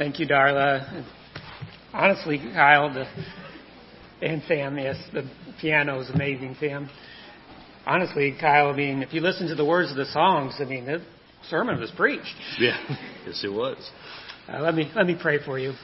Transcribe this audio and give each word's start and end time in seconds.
Thank 0.00 0.18
you, 0.18 0.26
Darla. 0.26 1.04
Honestly, 1.92 2.38
Kyle 2.38 2.90
the, 2.90 3.04
and 4.22 4.42
Sam, 4.48 4.78
yes, 4.78 4.96
the 5.12 5.30
piano 5.60 6.00
is 6.00 6.08
amazing, 6.08 6.56
Sam. 6.58 6.88
Honestly, 7.84 8.34
Kyle, 8.40 8.68
I 8.68 8.76
mean, 8.76 9.02
if 9.02 9.12
you 9.12 9.20
listen 9.20 9.48
to 9.48 9.54
the 9.54 9.64
words 9.66 9.90
of 9.90 9.98
the 9.98 10.06
songs, 10.06 10.54
I 10.58 10.64
mean, 10.64 10.86
the 10.86 11.04
sermon 11.50 11.78
was 11.78 11.90
preached. 11.90 12.34
Yeah, 12.58 12.78
yes, 13.26 13.44
it 13.44 13.52
was. 13.52 13.76
Uh, 14.50 14.62
let 14.62 14.74
me 14.74 14.90
let 14.96 15.04
me 15.04 15.18
pray 15.20 15.36
for 15.44 15.58
you. 15.58 15.74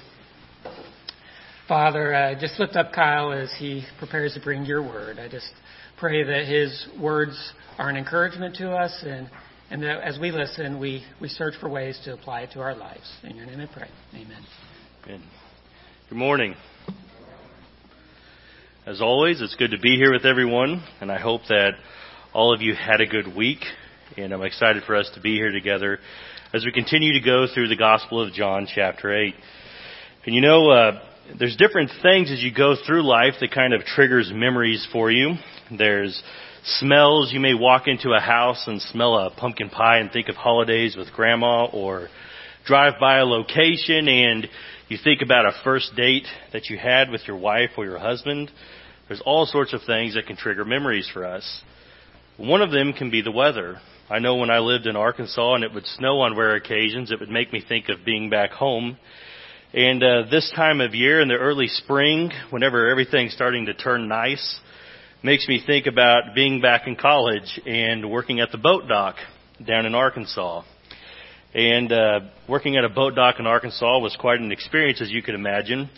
Father, 1.68 2.14
uh, 2.14 2.40
just 2.40 2.58
lift 2.58 2.74
up 2.74 2.92
Kyle 2.94 3.32
as 3.32 3.52
he 3.58 3.84
prepares 3.98 4.32
to 4.32 4.40
bring 4.40 4.64
your 4.64 4.80
word. 4.80 5.18
I 5.18 5.28
just 5.28 5.50
pray 5.98 6.24
that 6.24 6.46
his 6.46 6.88
words 6.98 7.52
are 7.76 7.90
an 7.90 7.98
encouragement 7.98 8.56
to 8.56 8.70
us 8.70 8.98
and, 9.04 9.28
and 9.70 9.82
that 9.82 10.02
as 10.02 10.18
we 10.18 10.30
listen, 10.30 10.78
we, 10.78 11.04
we 11.20 11.28
search 11.28 11.54
for 11.60 11.68
ways 11.68 11.98
to 12.04 12.12
apply 12.12 12.42
it 12.42 12.50
to 12.52 12.60
our 12.60 12.74
lives. 12.74 13.10
In 13.24 13.36
your 13.36 13.46
name 13.46 13.60
I 13.60 13.66
pray. 13.66 13.88
Amen. 14.14 14.44
Good. 15.04 15.20
Good 16.08 16.18
morning. 16.18 16.54
As 18.86 19.00
always, 19.00 19.40
it's 19.40 19.56
good 19.56 19.72
to 19.72 19.78
be 19.78 19.96
here 19.96 20.12
with 20.12 20.24
everyone, 20.24 20.84
and 21.00 21.10
I 21.10 21.18
hope 21.18 21.40
that 21.48 21.72
all 22.32 22.54
of 22.54 22.62
you 22.62 22.74
had 22.74 23.00
a 23.00 23.06
good 23.06 23.34
week, 23.34 23.58
and 24.16 24.32
I'm 24.32 24.42
excited 24.42 24.84
for 24.84 24.94
us 24.94 25.10
to 25.14 25.20
be 25.20 25.34
here 25.34 25.50
together 25.50 25.98
as 26.54 26.64
we 26.64 26.70
continue 26.70 27.12
to 27.14 27.20
go 27.20 27.46
through 27.52 27.66
the 27.66 27.76
Gospel 27.76 28.24
of 28.24 28.32
John, 28.32 28.68
chapter 28.72 29.12
8. 29.12 29.34
And 30.26 30.34
you 30.34 30.40
know, 30.40 30.70
uh, 30.70 31.00
there's 31.38 31.56
different 31.56 31.90
things 32.02 32.30
as 32.30 32.40
you 32.40 32.54
go 32.54 32.76
through 32.86 33.02
life 33.02 33.34
that 33.40 33.50
kind 33.50 33.74
of 33.74 33.82
triggers 33.82 34.30
memories 34.32 34.86
for 34.92 35.10
you. 35.10 35.34
There's 35.76 36.22
smells. 36.66 37.32
You 37.32 37.40
may 37.40 37.54
walk 37.54 37.86
into 37.86 38.12
a 38.12 38.20
house 38.20 38.64
and 38.66 38.80
smell 38.82 39.16
a 39.16 39.30
pumpkin 39.30 39.70
pie 39.70 39.98
and 39.98 40.10
think 40.10 40.28
of 40.28 40.34
holidays 40.34 40.96
with 40.96 41.12
grandma 41.12 41.66
or 41.66 42.08
drive 42.66 42.94
by 43.00 43.18
a 43.18 43.24
location 43.24 44.08
and 44.08 44.48
you 44.88 44.98
think 45.02 45.22
about 45.22 45.46
a 45.46 45.52
first 45.64 45.94
date 45.96 46.26
that 46.52 46.68
you 46.68 46.78
had 46.78 47.10
with 47.10 47.22
your 47.26 47.36
wife 47.36 47.70
or 47.76 47.84
your 47.84 47.98
husband. 47.98 48.50
There's 49.08 49.22
all 49.24 49.46
sorts 49.46 49.72
of 49.72 49.82
things 49.86 50.14
that 50.14 50.26
can 50.26 50.36
trigger 50.36 50.64
memories 50.64 51.08
for 51.12 51.24
us. 51.24 51.62
One 52.36 52.62
of 52.62 52.70
them 52.70 52.92
can 52.92 53.10
be 53.10 53.22
the 53.22 53.30
weather. 53.30 53.80
I 54.10 54.18
know 54.18 54.36
when 54.36 54.50
I 54.50 54.58
lived 54.58 54.86
in 54.86 54.96
Arkansas 54.96 55.54
and 55.54 55.64
it 55.64 55.72
would 55.72 55.86
snow 55.86 56.20
on 56.20 56.36
rare 56.36 56.54
occasions, 56.56 57.10
it 57.10 57.20
would 57.20 57.30
make 57.30 57.52
me 57.52 57.62
think 57.66 57.88
of 57.88 58.04
being 58.04 58.30
back 58.30 58.50
home 58.50 58.98
and 59.76 60.02
uh, 60.02 60.22
this 60.30 60.50
time 60.56 60.80
of 60.80 60.94
year 60.94 61.20
in 61.20 61.28
the 61.28 61.34
early 61.34 61.66
spring, 61.66 62.30
whenever 62.50 62.88
everything's 62.88 63.34
starting 63.34 63.66
to 63.66 63.74
turn 63.74 64.08
nice, 64.08 64.60
makes 65.26 65.48
me 65.48 65.60
think 65.66 65.86
about 65.86 66.36
being 66.36 66.60
back 66.60 66.86
in 66.86 66.94
college 66.94 67.60
and 67.66 68.08
working 68.08 68.38
at 68.38 68.52
the 68.52 68.58
boat 68.58 68.86
dock 68.86 69.16
down 69.66 69.84
in 69.84 69.92
Arkansas. 69.92 70.62
And 71.52 71.90
uh, 71.90 72.20
working 72.48 72.76
at 72.76 72.84
a 72.84 72.88
boat 72.88 73.16
dock 73.16 73.40
in 73.40 73.46
Arkansas 73.46 73.98
was 73.98 74.16
quite 74.20 74.38
an 74.38 74.52
experience, 74.52 75.00
as 75.00 75.10
you 75.10 75.22
could 75.22 75.34
imagine. 75.34 75.90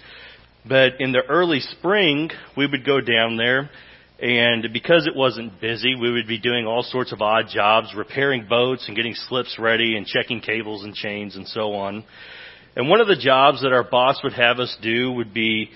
But 0.67 0.99
in 1.01 1.13
the 1.13 1.21
early 1.29 1.61
spring, 1.61 2.31
we 2.57 2.67
would 2.67 2.87
go 2.87 3.03
down 3.03 3.37
there, 3.37 3.69
and 4.19 4.67
because 4.73 5.07
it 5.07 5.15
wasn't 5.15 5.61
busy, 5.61 5.95
we 5.95 6.11
would 6.11 6.27
be 6.27 6.39
doing 6.39 6.67
all 6.67 6.83
sorts 6.83 7.13
of 7.13 7.21
odd 7.21 7.49
jobs, 7.53 7.95
repairing 7.95 8.47
boats 8.49 8.87
and 8.89 8.97
getting 8.97 9.13
slips 9.15 9.59
ready 9.59 9.99
and 9.99 10.07
checking 10.07 10.41
cables 10.41 10.85
and 10.85 10.95
chains 10.95 11.37
and 11.37 11.47
so 11.47 11.75
on. 11.75 12.03
And 12.77 12.89
one 12.89 13.03
of 13.03 13.09
the 13.09 13.17
jobs 13.17 13.61
that 13.61 13.75
our 13.75 13.85
boss 13.85 14.21
would 14.25 14.33
have 14.33 14.59
us 14.59 14.75
do 14.81 15.13
would 15.13 15.35
be, 15.35 15.69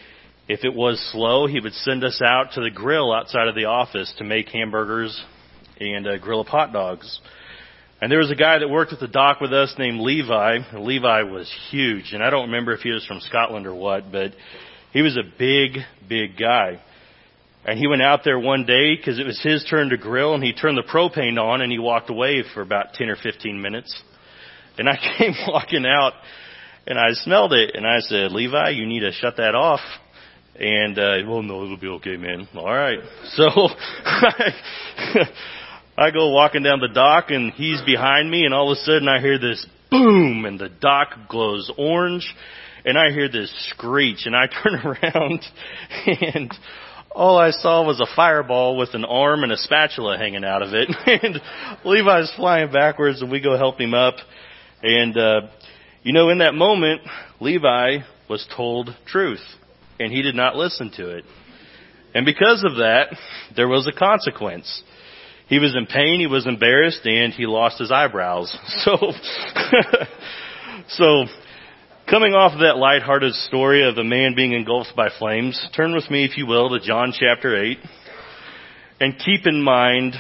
if 0.49 0.65
it 0.65 0.75
was 0.75 1.01
slow, 1.13 1.47
he 1.47 1.61
would 1.61 1.73
send 1.73 2.05
us 2.05 2.21
out 2.25 2.53
to 2.55 2.61
the 2.61 2.71
grill 2.71 3.13
outside 3.13 3.49
of 3.49 3.55
the 3.55 3.67
office 3.67 4.13
to 4.19 4.25
make 4.25 4.49
hamburgers 4.49 5.21
and 5.79 6.07
uh, 6.07 6.19
grill 6.19 6.41
up 6.41 6.49
hot 6.49 6.73
dogs. 6.73 7.21
And 8.01 8.11
there 8.11 8.19
was 8.19 8.31
a 8.31 8.37
guy 8.37 8.59
that 8.59 8.69
worked 8.69 8.93
at 8.93 8.99
the 8.99 9.07
dock 9.07 9.41
with 9.41 9.53
us 9.53 9.75
named 9.79 10.01
Levi. 10.01 10.57
And 10.73 10.85
Levi 10.85 11.23
was 11.23 11.53
huge, 11.71 12.13
and 12.13 12.23
I 12.23 12.31
don't 12.31 12.47
remember 12.47 12.73
if 12.73 12.81
he 12.81 12.91
was 12.91 13.07
from 13.07 13.21
Scotland 13.21 13.67
or 13.67 13.75
what, 13.75 14.11
but 14.11 14.33
he 14.93 15.03
was 15.03 15.17
a 15.17 15.23
big, 15.39 15.79
big 16.09 16.37
guy. 16.37 16.81
And 17.65 17.79
he 17.79 17.87
went 17.87 18.03
out 18.03 18.23
there 18.25 18.41
one 18.41 18.67
day 18.67 18.97
because 18.97 19.21
it 19.21 19.27
was 19.27 19.41
his 19.41 19.65
turn 19.71 19.91
to 19.91 19.97
grill, 19.97 20.35
and 20.35 20.43
he 20.43 20.53
turned 20.53 20.77
the 20.77 20.83
propane 20.83 21.41
on, 21.41 21.61
and 21.61 21.71
he 21.71 21.79
walked 21.79 22.11
away 22.11 22.43
for 22.53 22.61
about 22.61 22.95
10 22.95 23.09
or 23.09 23.17
15 23.17 23.63
minutes. 23.63 24.03
And 24.79 24.89
I 24.89 24.97
came 25.19 25.35
walking 25.47 25.87
out 25.87 26.15
and 26.87 26.99
I 26.99 27.13
smelled 27.13 27.53
it 27.53 27.75
and 27.75 27.87
I 27.87 28.01
said, 28.01 28.33
Levi, 28.33 28.71
you 28.71 28.87
need 28.87 29.01
to 29.01 29.13
shut 29.13 29.37
that 29.37 29.55
off. 29.55 29.81
And, 30.59 30.99
uh, 30.99 31.17
well, 31.27 31.43
no, 31.43 31.65
it'll 31.65 31.77
be 31.79 31.89
okay, 31.89 32.17
man. 32.17 32.47
All 32.55 32.65
right. 32.65 32.99
So 33.35 33.45
I 35.97 36.11
go 36.11 36.31
walking 36.31 36.63
down 36.63 36.81
the 36.81 36.93
dock 36.93 37.31
and 37.31 37.53
he's 37.53 37.81
behind 37.83 38.31
me 38.31 38.45
and 38.45 38.53
all 38.53 38.71
of 38.71 38.77
a 38.77 38.81
sudden 38.81 39.09
I 39.09 39.21
hear 39.21 39.39
this 39.39 39.67
boom 39.91 40.45
and 40.45 40.59
the 40.59 40.69
dock 40.69 41.29
glows 41.29 41.71
orange 41.79 42.35
and 42.85 42.99
I 42.99 43.11
hear 43.11 43.31
this 43.31 43.53
screech 43.71 44.27
and 44.27 44.37
I 44.37 44.47
turn 44.63 44.75
around 44.75 45.45
and 46.07 46.53
all 47.11 47.39
I 47.39 47.51
saw 47.51 47.87
was 47.87 48.01
a 48.01 48.17
fireball 48.17 48.77
with 48.77 48.95
an 48.95 49.05
arm 49.05 49.43
and 49.43 49.53
a 49.53 49.57
spatula 49.57 50.17
hanging 50.17 50.45
out 50.45 50.63
of 50.63 50.73
it. 50.73 50.89
and 51.07 51.41
Levi's 51.85 52.33
flying 52.37 52.73
backwards 52.73 53.23
and 53.23 53.31
we 53.31 53.41
go 53.41 53.57
help 53.57 53.81
him 53.81 53.95
up. 53.95 54.15
And, 54.83 55.17
uh, 55.17 55.41
you 56.03 56.13
know, 56.13 56.31
in 56.31 56.39
that 56.39 56.55
moment, 56.55 57.03
Levi 57.41 57.99
was 58.29 58.47
told 58.57 58.95
truth, 59.07 59.43
and 60.03 60.13
he 60.13 60.23
did 60.23 60.35
not 60.35 60.57
listen 60.57 60.91
to 60.97 61.17
it. 61.17 61.25
And 62.15 62.27
because 62.27 62.63
of 62.65 62.77
that, 62.77 63.17
there 63.57 63.69
was 63.69 63.87
a 63.87 63.99
consequence. 63.99 64.83
He 65.49 65.59
was 65.59 65.75
in 65.77 65.87
pain, 65.87 66.21
he 66.21 66.27
was 66.27 66.47
embarrassed, 66.47 67.05
and 67.05 67.33
he 67.33 67.47
lost 67.47 67.79
his 67.79 67.91
eyebrows. 67.93 68.57
So, 68.85 68.97
so, 70.89 71.25
coming 72.11 72.33
off 72.33 72.55
of 72.55 72.61
that 72.61 72.77
lighthearted 72.77 73.33
story 73.35 73.89
of 73.89 73.97
a 73.97 74.05
man 74.05 74.35
being 74.35 74.53
engulfed 74.53 74.95
by 74.97 75.09
flames, 75.19 75.69
turn 75.75 75.95
with 75.95 76.11
me, 76.11 76.25
if 76.25 76.37
you 76.37 76.47
will, 76.47 76.71
to 76.71 76.81
John 76.81 77.13
chapter 77.19 77.63
8, 77.63 77.79
and 79.01 79.19
keep 79.19 79.47
in 79.47 79.63
mind 79.63 80.15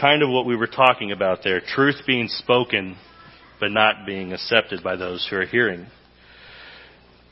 kind 0.00 0.22
of 0.22 0.30
what 0.30 0.46
we 0.46 0.56
were 0.56 0.66
talking 0.66 1.12
about 1.12 1.40
there, 1.44 1.60
truth 1.60 1.96
being 2.06 2.28
spoken 2.28 2.96
but 3.60 3.70
not 3.70 4.06
being 4.06 4.32
accepted 4.32 4.82
by 4.82 4.96
those 4.96 5.26
who 5.28 5.36
are 5.36 5.46
hearing. 5.46 5.86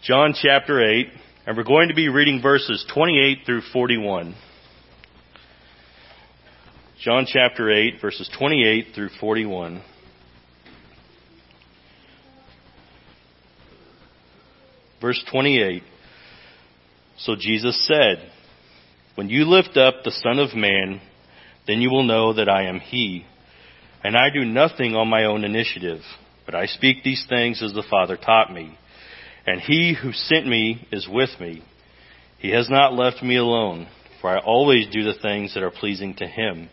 John 0.03 0.35
chapter 0.41 0.85
8, 0.85 1.09
and 1.49 1.57
we're 1.57 1.65
going 1.65 1.89
to 1.89 1.95
be 1.95 2.11
reading 2.11 2.43
verses 2.43 2.85
28 2.93 3.39
through 3.47 3.63
41. 3.73 4.35
John 7.01 7.25
chapter 7.27 7.71
8, 7.71 8.03
verses 8.03 8.31
28 8.39 8.89
through 8.95 9.09
41. 9.19 9.83
Verse 15.01 15.25
28. 15.33 15.83
So 17.17 17.35
Jesus 17.35 17.83
said, 17.87 18.31
When 19.15 19.31
you 19.31 19.47
lift 19.47 19.79
up 19.79 20.05
the 20.05 20.11
Son 20.11 20.39
of 20.39 20.55
Man, 20.55 21.01
then 21.67 21.81
you 21.81 21.89
will 21.89 22.05
know 22.05 22.35
that 22.35 22.51
I 22.51 22.65
am 22.65 22.79
He 22.79 23.25
and 24.05 24.19
I 24.19 24.29
do 24.29 24.45
nothing 24.45 24.95
on 24.95 25.09
my 25.09 25.25
own 25.25 25.45
initiative, 25.45 26.03
but 26.45 26.55
I 26.55 26.67
speak 26.67 27.03
these 27.03 27.25
things 27.27 27.63
as 27.63 27.73
the 27.73 27.87
Father 27.89 28.19
taught 28.19 28.53
me. 28.53 28.77
And 29.49 29.63
he 29.63 29.95
who 29.95 30.13
sent 30.13 30.47
me 30.47 30.87
is 30.93 31.09
with 31.11 31.31
me. 31.41 31.63
He 32.39 32.51
has 32.51 32.69
not 32.69 32.93
left 32.93 33.23
me 33.23 33.37
alone, 33.37 33.89
for 34.21 34.29
I 34.29 34.41
always 34.41 34.89
do 34.93 35.03
the 35.03 35.19
things 35.23 35.55
that 35.55 35.63
are 35.63 35.71
pleasing 35.71 36.15
to 36.17 36.27
him. 36.27 36.69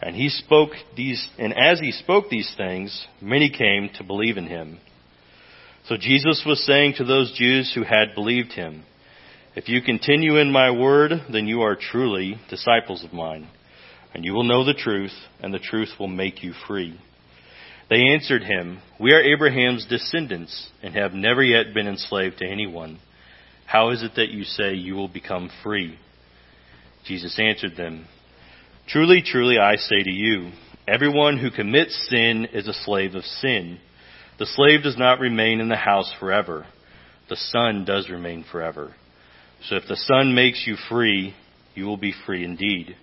And 0.00 0.14
he 0.14 0.28
spoke 0.28 0.70
these, 0.96 1.26
and 1.36 1.52
as 1.52 1.80
he 1.80 1.90
spoke 1.90 2.28
these 2.28 2.52
things, 2.56 3.06
many 3.20 3.50
came 3.50 3.90
to 3.96 4.04
believe 4.04 4.36
in 4.36 4.46
him. 4.46 4.78
So 5.88 5.96
Jesus 5.96 6.44
was 6.46 6.64
saying 6.64 6.94
to 6.98 7.04
those 7.04 7.36
Jews 7.36 7.72
who 7.74 7.82
had 7.82 8.14
believed 8.14 8.52
him, 8.52 8.84
If 9.56 9.68
you 9.68 9.82
continue 9.82 10.36
in 10.36 10.52
my 10.52 10.70
word, 10.70 11.10
then 11.32 11.48
you 11.48 11.62
are 11.62 11.76
truly 11.76 12.38
disciples 12.48 13.02
of 13.02 13.12
mine 13.12 13.48
and 14.16 14.24
you 14.24 14.32
will 14.32 14.44
know 14.44 14.64
the 14.64 14.72
truth, 14.72 15.12
and 15.40 15.52
the 15.52 15.58
truth 15.58 15.90
will 16.00 16.08
make 16.08 16.42
you 16.42 16.54
free. 16.66 16.98
They 17.88 18.08
answered 18.08 18.42
him, 18.42 18.80
We 18.98 19.12
are 19.12 19.22
Abraham's 19.22 19.86
descendants, 19.86 20.70
and 20.82 20.94
have 20.94 21.12
never 21.12 21.42
yet 21.42 21.72
been 21.72 21.86
enslaved 21.86 22.38
to 22.38 22.46
anyone. 22.46 22.98
How 23.66 23.90
is 23.90 24.02
it 24.02 24.12
that 24.16 24.30
you 24.30 24.44
say 24.44 24.74
you 24.74 24.94
will 24.94 25.08
become 25.08 25.50
free? 25.62 25.98
Jesus 27.06 27.38
answered 27.38 27.76
them, 27.76 28.06
Truly, 28.88 29.22
truly, 29.24 29.58
I 29.58 29.76
say 29.76 30.02
to 30.02 30.10
you, 30.10 30.50
everyone 30.86 31.38
who 31.38 31.50
commits 31.50 32.08
sin 32.10 32.48
is 32.52 32.68
a 32.68 32.72
slave 32.72 33.14
of 33.14 33.24
sin. 33.24 33.78
The 34.38 34.46
slave 34.46 34.82
does 34.82 34.96
not 34.96 35.20
remain 35.20 35.60
in 35.60 35.68
the 35.68 35.76
house 35.76 36.12
forever. 36.18 36.66
The 37.28 37.36
son 37.36 37.84
does 37.84 38.10
remain 38.10 38.44
forever. 38.50 38.94
So 39.68 39.76
if 39.76 39.84
the 39.88 39.96
son 39.96 40.34
makes 40.34 40.64
you 40.66 40.76
free, 40.88 41.34
you 41.74 41.84
will 41.84 41.96
be 41.96 42.14
free 42.26 42.44
indeed. 42.44 42.96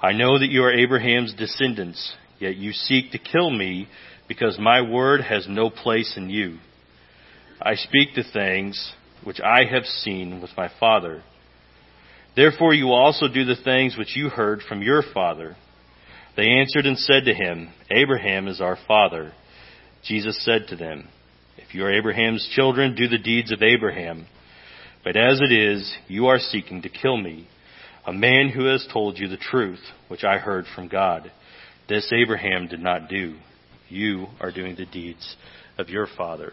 I 0.00 0.12
know 0.12 0.38
that 0.38 0.50
you 0.50 0.62
are 0.62 0.72
Abraham's 0.72 1.34
descendants, 1.34 2.14
yet 2.38 2.56
you 2.56 2.72
seek 2.72 3.12
to 3.12 3.18
kill 3.18 3.50
me 3.50 3.88
because 4.28 4.58
my 4.58 4.80
word 4.80 5.20
has 5.20 5.46
no 5.48 5.70
place 5.70 6.14
in 6.16 6.30
you. 6.30 6.58
I 7.60 7.74
speak 7.74 8.14
the 8.14 8.24
things 8.32 8.92
which 9.24 9.40
I 9.40 9.64
have 9.70 9.84
seen 9.84 10.40
with 10.40 10.50
my 10.56 10.70
father. 10.78 11.22
Therefore 12.34 12.74
you 12.74 12.90
also 12.90 13.28
do 13.28 13.44
the 13.44 13.62
things 13.64 13.96
which 13.96 14.16
you 14.16 14.28
heard 14.28 14.60
from 14.62 14.82
your 14.82 15.02
father. 15.14 15.56
They 16.36 16.48
answered 16.48 16.84
and 16.84 16.98
said 16.98 17.24
to 17.24 17.34
him, 17.34 17.70
Abraham 17.90 18.46
is 18.46 18.60
our 18.60 18.76
father. 18.86 19.32
Jesus 20.04 20.44
said 20.44 20.66
to 20.68 20.76
them, 20.76 21.08
If 21.56 21.74
you 21.74 21.84
are 21.84 21.92
Abraham's 21.92 22.46
children, 22.54 22.94
do 22.94 23.08
the 23.08 23.18
deeds 23.18 23.52
of 23.52 23.62
Abraham. 23.62 24.26
But 25.02 25.16
as 25.16 25.40
it 25.40 25.52
is, 25.52 25.96
you 26.08 26.26
are 26.26 26.38
seeking 26.38 26.82
to 26.82 26.88
kill 26.90 27.16
me, 27.16 27.48
a 28.06 28.12
man 28.12 28.50
who 28.50 28.66
has 28.66 28.86
told 28.92 29.18
you 29.18 29.28
the 29.28 29.36
truth, 29.36 29.80
which 30.08 30.24
I 30.24 30.36
heard 30.36 30.66
from 30.74 30.88
God. 30.88 31.32
This 31.88 32.12
Abraham 32.12 32.66
did 32.66 32.80
not 32.80 33.08
do. 33.08 33.36
You 33.88 34.26
are 34.40 34.50
doing 34.50 34.74
the 34.76 34.86
deeds 34.86 35.36
of 35.78 35.88
your 35.88 36.08
father. 36.16 36.52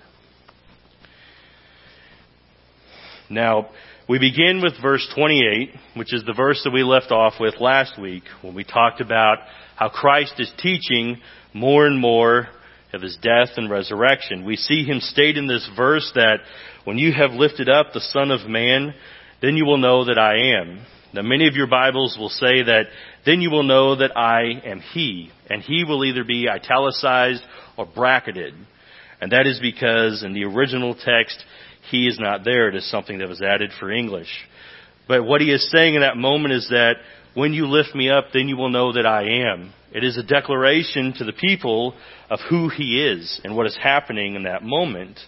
Now, 3.29 3.69
we 4.07 4.19
begin 4.19 4.61
with 4.61 4.73
verse 4.81 5.07
28, 5.15 5.69
which 5.95 6.13
is 6.13 6.23
the 6.25 6.33
verse 6.33 6.61
that 6.63 6.71
we 6.71 6.83
left 6.83 7.11
off 7.11 7.33
with 7.39 7.55
last 7.59 7.99
week 7.99 8.23
when 8.41 8.53
we 8.53 8.63
talked 8.63 9.01
about 9.01 9.39
how 9.75 9.89
Christ 9.89 10.35
is 10.37 10.51
teaching 10.59 11.17
more 11.53 11.87
and 11.87 11.99
more 11.99 12.49
of 12.93 13.01
his 13.01 13.17
death 13.21 13.57
and 13.57 13.71
resurrection. 13.71 14.45
We 14.45 14.55
see 14.55 14.83
him 14.83 14.99
state 14.99 15.37
in 15.37 15.47
this 15.47 15.67
verse 15.75 16.11
that 16.13 16.41
when 16.83 16.99
you 16.99 17.11
have 17.11 17.31
lifted 17.31 17.69
up 17.69 17.87
the 17.93 18.01
Son 18.01 18.29
of 18.29 18.47
Man, 18.47 18.93
then 19.41 19.57
you 19.57 19.65
will 19.65 19.77
know 19.77 20.05
that 20.05 20.19
I 20.19 20.59
am. 20.61 20.85
Now 21.13 21.21
many 21.21 21.47
of 21.47 21.55
your 21.55 21.67
Bibles 21.67 22.17
will 22.19 22.29
say 22.29 22.63
that 22.63 22.87
then 23.25 23.41
you 23.41 23.49
will 23.49 23.63
know 23.63 23.95
that 23.95 24.17
I 24.17 24.61
am 24.65 24.81
He. 24.93 25.29
And 25.49 25.61
He 25.61 25.83
will 25.83 26.03
either 26.03 26.23
be 26.23 26.47
italicized 26.49 27.43
or 27.77 27.85
bracketed. 27.85 28.53
And 29.21 29.31
that 29.31 29.47
is 29.47 29.59
because 29.59 30.23
in 30.23 30.33
the 30.33 30.43
original 30.43 30.95
text, 30.95 31.43
He 31.89 32.07
is 32.07 32.19
not 32.19 32.43
there. 32.43 32.69
It 32.69 32.75
is 32.75 32.89
something 32.89 33.19
that 33.19 33.29
was 33.29 33.41
added 33.41 33.71
for 33.79 33.91
English. 33.91 34.29
But 35.07 35.25
what 35.25 35.41
He 35.41 35.51
is 35.51 35.69
saying 35.71 35.95
in 35.95 36.01
that 36.01 36.17
moment 36.17 36.53
is 36.53 36.67
that 36.69 36.95
when 37.33 37.53
you 37.53 37.67
lift 37.67 37.95
me 37.95 38.09
up, 38.09 38.25
then 38.33 38.47
you 38.47 38.57
will 38.57 38.69
know 38.69 38.93
that 38.93 39.05
I 39.05 39.51
am. 39.51 39.73
It 39.93 40.03
is 40.03 40.17
a 40.17 40.23
declaration 40.23 41.13
to 41.17 41.23
the 41.23 41.33
people 41.33 41.93
of 42.29 42.39
who 42.49 42.69
He 42.69 43.03
is 43.03 43.39
and 43.43 43.55
what 43.55 43.67
is 43.67 43.77
happening 43.81 44.35
in 44.35 44.43
that 44.43 44.63
moment. 44.63 45.19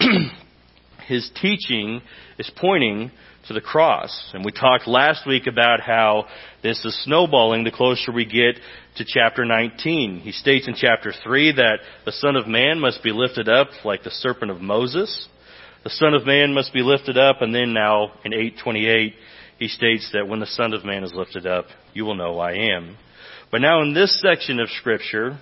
His 1.06 1.30
teaching 1.40 2.02
is 2.38 2.50
pointing 2.56 3.12
to 3.48 3.54
the 3.54 3.60
cross. 3.60 4.30
And 4.34 4.44
we 4.44 4.52
talked 4.52 4.86
last 4.86 5.26
week 5.26 5.46
about 5.46 5.80
how 5.80 6.26
this 6.62 6.84
is 6.84 7.04
snowballing 7.04 7.64
the 7.64 7.70
closer 7.70 8.12
we 8.12 8.24
get 8.24 8.60
to 8.96 9.04
chapter 9.06 9.44
19. 9.44 10.20
He 10.20 10.32
states 10.32 10.66
in 10.66 10.74
chapter 10.74 11.12
3 11.24 11.52
that 11.52 11.78
the 12.04 12.12
Son 12.12 12.36
of 12.36 12.46
Man 12.46 12.80
must 12.80 13.02
be 13.02 13.12
lifted 13.12 13.48
up 13.48 13.68
like 13.84 14.02
the 14.02 14.10
serpent 14.10 14.50
of 14.50 14.60
Moses. 14.60 15.28
The 15.84 15.90
Son 15.90 16.14
of 16.14 16.26
Man 16.26 16.52
must 16.52 16.72
be 16.72 16.82
lifted 16.82 17.16
up, 17.16 17.42
and 17.42 17.54
then 17.54 17.72
now 17.72 18.12
in 18.24 18.32
828, 18.32 19.14
he 19.58 19.68
states 19.68 20.10
that 20.12 20.26
when 20.26 20.40
the 20.40 20.46
Son 20.46 20.72
of 20.72 20.84
Man 20.84 21.04
is 21.04 21.14
lifted 21.14 21.46
up, 21.46 21.66
you 21.94 22.04
will 22.04 22.16
know 22.16 22.38
I 22.40 22.74
am. 22.74 22.96
But 23.52 23.60
now 23.60 23.82
in 23.82 23.94
this 23.94 24.20
section 24.20 24.58
of 24.58 24.68
Scripture, 24.70 25.38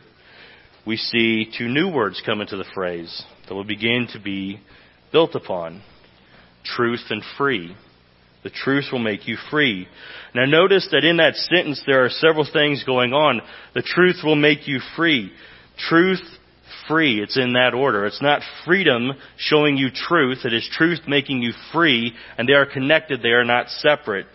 we 0.86 0.98
see 0.98 1.50
two 1.56 1.68
new 1.68 1.90
words 1.90 2.22
come 2.24 2.42
into 2.42 2.58
the 2.58 2.66
phrase 2.74 3.24
that 3.48 3.54
will 3.54 3.64
begin 3.64 4.08
to 4.12 4.20
be 4.20 4.60
built 5.10 5.34
upon. 5.34 5.82
Truth 6.64 7.06
and 7.10 7.22
free. 7.38 7.74
The 8.44 8.50
truth 8.50 8.84
will 8.92 9.00
make 9.00 9.26
you 9.26 9.36
free. 9.50 9.88
Now 10.34 10.44
notice 10.44 10.86
that 10.92 11.02
in 11.02 11.16
that 11.16 11.34
sentence 11.34 11.82
there 11.86 12.04
are 12.04 12.10
several 12.10 12.46
things 12.50 12.84
going 12.84 13.12
on. 13.12 13.40
The 13.74 13.82
truth 13.82 14.16
will 14.22 14.36
make 14.36 14.68
you 14.68 14.80
free. 14.94 15.32
Truth, 15.78 16.20
free. 16.86 17.22
It's 17.22 17.38
in 17.38 17.54
that 17.54 17.72
order. 17.74 18.04
It's 18.04 18.22
not 18.22 18.42
freedom 18.66 19.12
showing 19.38 19.78
you 19.78 19.88
truth. 19.90 20.44
It 20.44 20.52
is 20.52 20.68
truth 20.72 21.00
making 21.08 21.40
you 21.40 21.52
free, 21.72 22.12
and 22.36 22.48
they 22.48 22.52
are 22.52 22.66
connected. 22.66 23.22
They 23.22 23.30
are 23.30 23.44
not 23.44 23.70
separate. 23.70 24.26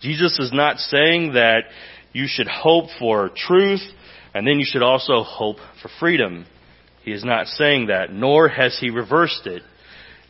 Jesus 0.00 0.38
is 0.38 0.50
not 0.52 0.78
saying 0.78 1.34
that 1.34 1.64
you 2.12 2.24
should 2.26 2.48
hope 2.48 2.86
for 2.98 3.30
truth, 3.36 3.82
and 4.34 4.46
then 4.46 4.58
you 4.58 4.66
should 4.66 4.82
also 4.82 5.22
hope 5.22 5.58
for 5.82 5.90
freedom. 6.00 6.46
He 7.04 7.12
is 7.12 7.24
not 7.24 7.46
saying 7.48 7.88
that, 7.88 8.12
nor 8.12 8.48
has 8.48 8.78
he 8.80 8.90
reversed 8.90 9.46
it. 9.46 9.62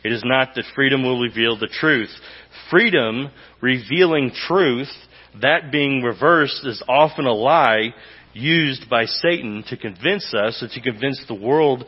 It 0.03 0.11
is 0.13 0.23
not 0.25 0.55
that 0.55 0.65
freedom 0.75 1.03
will 1.03 1.19
reveal 1.19 1.57
the 1.57 1.67
truth. 1.67 2.09
Freedom, 2.69 3.31
revealing 3.61 4.31
truth, 4.47 4.91
that 5.41 5.71
being 5.71 6.01
reversed 6.01 6.65
is 6.65 6.83
often 6.87 7.25
a 7.25 7.33
lie 7.33 7.93
used 8.33 8.89
by 8.89 9.05
Satan 9.05 9.63
to 9.69 9.77
convince 9.77 10.33
us 10.33 10.61
or 10.61 10.67
to 10.67 10.81
convince 10.81 11.23
the 11.27 11.33
world 11.33 11.85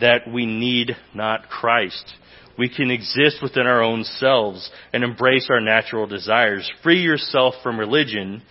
that 0.00 0.22
we 0.32 0.46
need 0.46 0.96
not 1.14 1.48
Christ. 1.48 2.14
We 2.58 2.68
can 2.68 2.90
exist 2.90 3.38
within 3.42 3.66
our 3.66 3.82
own 3.82 4.04
selves 4.04 4.70
and 4.92 5.04
embrace 5.04 5.48
our 5.50 5.60
natural 5.60 6.06
desires. 6.06 6.70
Free 6.82 7.00
yourself 7.00 7.54
from 7.62 7.78
religion 7.78 8.42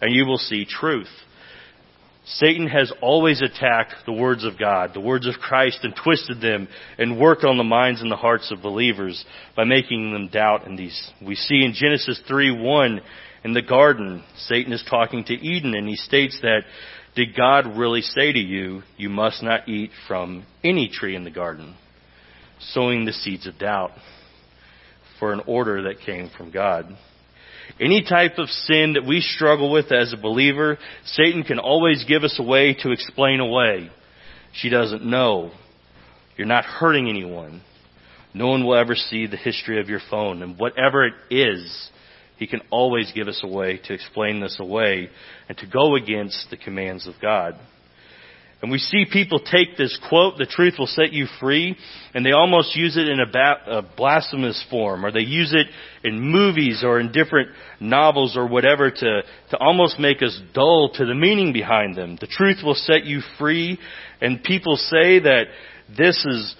and 0.00 0.14
you 0.14 0.26
will 0.26 0.38
see 0.38 0.64
truth. 0.64 1.10
Satan 2.24 2.68
has 2.68 2.92
always 3.02 3.42
attacked 3.42 3.94
the 4.06 4.12
words 4.12 4.44
of 4.44 4.56
God, 4.56 4.92
the 4.94 5.00
words 5.00 5.26
of 5.26 5.34
Christ, 5.40 5.80
and 5.82 5.94
twisted 5.94 6.40
them 6.40 6.68
and 6.96 7.18
worked 7.18 7.42
on 7.42 7.58
the 7.58 7.64
minds 7.64 8.00
and 8.00 8.10
the 8.12 8.16
hearts 8.16 8.52
of 8.52 8.62
believers 8.62 9.24
by 9.56 9.64
making 9.64 10.12
them 10.12 10.28
doubt 10.28 10.66
in 10.66 10.76
these. 10.76 11.10
We 11.20 11.34
see 11.34 11.64
in 11.64 11.74
Genesis 11.74 12.20
3 12.28 12.62
1 12.62 13.00
in 13.44 13.54
the 13.54 13.62
garden, 13.62 14.22
Satan 14.36 14.72
is 14.72 14.84
talking 14.88 15.24
to 15.24 15.34
Eden 15.34 15.74
and 15.74 15.88
he 15.88 15.96
states 15.96 16.38
that, 16.42 16.60
Did 17.16 17.36
God 17.36 17.76
really 17.76 18.02
say 18.02 18.32
to 18.32 18.38
you, 18.38 18.82
you 18.96 19.08
must 19.08 19.42
not 19.42 19.68
eat 19.68 19.90
from 20.06 20.46
any 20.62 20.88
tree 20.88 21.16
in 21.16 21.24
the 21.24 21.30
garden? 21.30 21.74
Sowing 22.60 23.04
the 23.04 23.12
seeds 23.12 23.48
of 23.48 23.58
doubt 23.58 23.90
for 25.18 25.32
an 25.32 25.40
order 25.48 25.82
that 25.82 26.04
came 26.06 26.30
from 26.36 26.52
God. 26.52 26.86
Any 27.80 28.02
type 28.02 28.38
of 28.38 28.48
sin 28.48 28.94
that 28.94 29.06
we 29.06 29.20
struggle 29.20 29.70
with 29.72 29.92
as 29.92 30.12
a 30.12 30.16
believer, 30.16 30.78
Satan 31.04 31.42
can 31.42 31.58
always 31.58 32.04
give 32.06 32.22
us 32.22 32.36
a 32.38 32.42
way 32.42 32.74
to 32.80 32.90
explain 32.90 33.40
away. 33.40 33.90
She 34.52 34.68
doesn't 34.68 35.04
know. 35.04 35.50
You're 36.36 36.46
not 36.46 36.64
hurting 36.64 37.08
anyone. 37.08 37.62
No 38.34 38.48
one 38.48 38.64
will 38.64 38.76
ever 38.76 38.94
see 38.94 39.26
the 39.26 39.36
history 39.36 39.80
of 39.80 39.88
your 39.88 40.00
phone. 40.10 40.42
And 40.42 40.58
whatever 40.58 41.06
it 41.06 41.14
is, 41.30 41.90
he 42.36 42.46
can 42.46 42.60
always 42.70 43.12
give 43.14 43.28
us 43.28 43.40
a 43.44 43.48
way 43.48 43.80
to 43.84 43.94
explain 43.94 44.40
this 44.40 44.58
away 44.58 45.10
and 45.48 45.56
to 45.58 45.66
go 45.66 45.96
against 45.96 46.48
the 46.50 46.56
commands 46.56 47.06
of 47.06 47.14
God. 47.20 47.54
And 48.62 48.70
we 48.70 48.78
see 48.78 49.06
people 49.12 49.40
take 49.40 49.76
this 49.76 49.98
quote, 50.08 50.38
the 50.38 50.46
truth 50.46 50.74
will 50.78 50.86
set 50.86 51.12
you 51.12 51.26
free, 51.40 51.76
and 52.14 52.24
they 52.24 52.30
almost 52.30 52.76
use 52.76 52.96
it 52.96 53.08
in 53.08 53.18
a, 53.18 53.26
ba- 53.26 53.78
a, 53.78 53.82
blasphemous 53.82 54.64
form, 54.70 55.04
or 55.04 55.10
they 55.10 55.20
use 55.20 55.52
it 55.52 55.66
in 56.06 56.20
movies 56.20 56.84
or 56.84 57.00
in 57.00 57.10
different 57.10 57.48
novels 57.80 58.36
or 58.36 58.46
whatever 58.46 58.88
to, 58.88 59.22
to 59.50 59.58
almost 59.58 59.98
make 59.98 60.22
us 60.22 60.40
dull 60.54 60.90
to 60.94 61.04
the 61.04 61.14
meaning 61.14 61.52
behind 61.52 61.96
them. 61.96 62.16
The 62.20 62.28
truth 62.28 62.58
will 62.62 62.76
set 62.76 63.04
you 63.04 63.20
free, 63.36 63.80
and 64.20 64.44
people 64.44 64.76
say 64.76 65.18
that 65.18 65.46
this 65.88 66.24
is, 66.24 66.54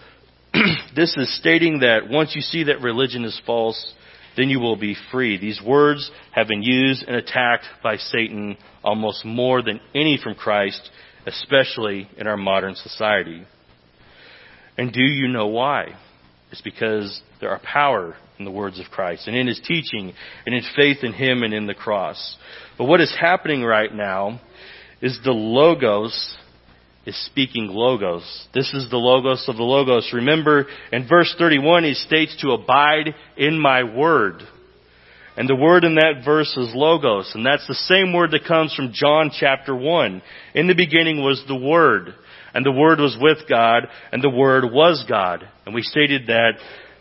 this 0.97 1.17
is 1.17 1.39
stating 1.39 1.81
that 1.81 2.09
once 2.09 2.35
you 2.35 2.41
see 2.41 2.65
that 2.65 2.81
religion 2.81 3.25
is 3.25 3.41
false, 3.47 3.95
then 4.37 4.49
you 4.49 4.59
will 4.59 4.77
be 4.77 4.97
free. 5.13 5.39
These 5.39 5.63
words 5.65 6.11
have 6.33 6.49
been 6.49 6.65
used 6.65 7.05
and 7.05 7.15
attacked 7.15 7.67
by 7.81 7.99
Satan 7.99 8.57
almost 8.83 9.25
more 9.25 9.63
than 9.63 9.81
any 9.95 10.19
from 10.21 10.35
Christ 10.35 10.91
especially 11.27 12.09
in 12.17 12.27
our 12.27 12.37
modern 12.37 12.75
society. 12.75 13.45
And 14.77 14.93
do 14.93 15.03
you 15.03 15.29
know 15.29 15.49
why? 15.49 15.97
It's 16.51 16.63
because 16.63 17.21
there 17.41 17.51
are 17.51 17.61
power 17.61 18.17
in 18.39 18.45
the 18.45 18.51
words 18.51 18.79
of 18.81 18.87
Christ 18.87 19.27
and 19.27 19.37
in 19.37 19.47
His 19.47 19.61
teaching 19.65 20.13
and 20.47 20.55
in 20.55 20.63
faith 20.77 20.99
in 21.03 21.13
Him 21.13 21.43
and 21.43 21.55
in 21.55 21.67
the 21.67 21.75
cross. 21.75 22.37
But 22.79 22.85
what 22.85 23.01
is 23.01 23.15
happening 23.19 23.63
right 23.63 23.93
now 23.93 24.41
is 25.01 25.19
the 25.25 25.33
Logos 25.33 26.37
is 27.05 27.27
speaking 27.27 27.67
Logos. 27.69 28.49
This 28.55 28.73
is 28.75 28.89
the 28.91 28.97
Logos 28.97 29.45
of 29.49 29.57
the 29.57 29.63
Logos. 29.63 30.11
Remember, 30.13 30.67
in 30.93 31.09
verse 31.09 31.35
31, 31.39 31.85
He 31.85 31.95
states 31.95 32.37
to 32.41 32.53
abide 32.53 33.15
in 33.37 33.59
my 33.59 33.83
word. 33.83 34.43
And 35.37 35.49
the 35.49 35.57
word 35.57 35.85
in 35.85 35.95
that 35.95 36.23
verse 36.25 36.55
is 36.59 36.75
logos, 36.75 37.33
and 37.35 37.45
that's 37.45 37.67
the 37.67 37.75
same 37.75 38.13
word 38.13 38.33
that 38.33 38.45
comes 38.45 38.75
from 38.75 38.93
John 38.93 39.31
chapter 39.33 39.75
1. 39.75 40.23
In 40.55 40.67
the 40.67 40.75
beginning 40.75 41.25
was 41.25 41.43
the 41.49 41.57
Word, 41.57 42.15
and 42.55 42.67
the 42.67 42.73
Word 42.73 43.01
was 43.01 43.17
with 43.19 43.39
God, 43.49 43.89
and 44.13 44.23
the 44.23 44.29
Word 44.29 44.65
was 44.65 45.05
God. 45.09 45.49
And 45.65 45.75
we 45.75 45.81
stated 45.81 46.27
that 46.27 46.53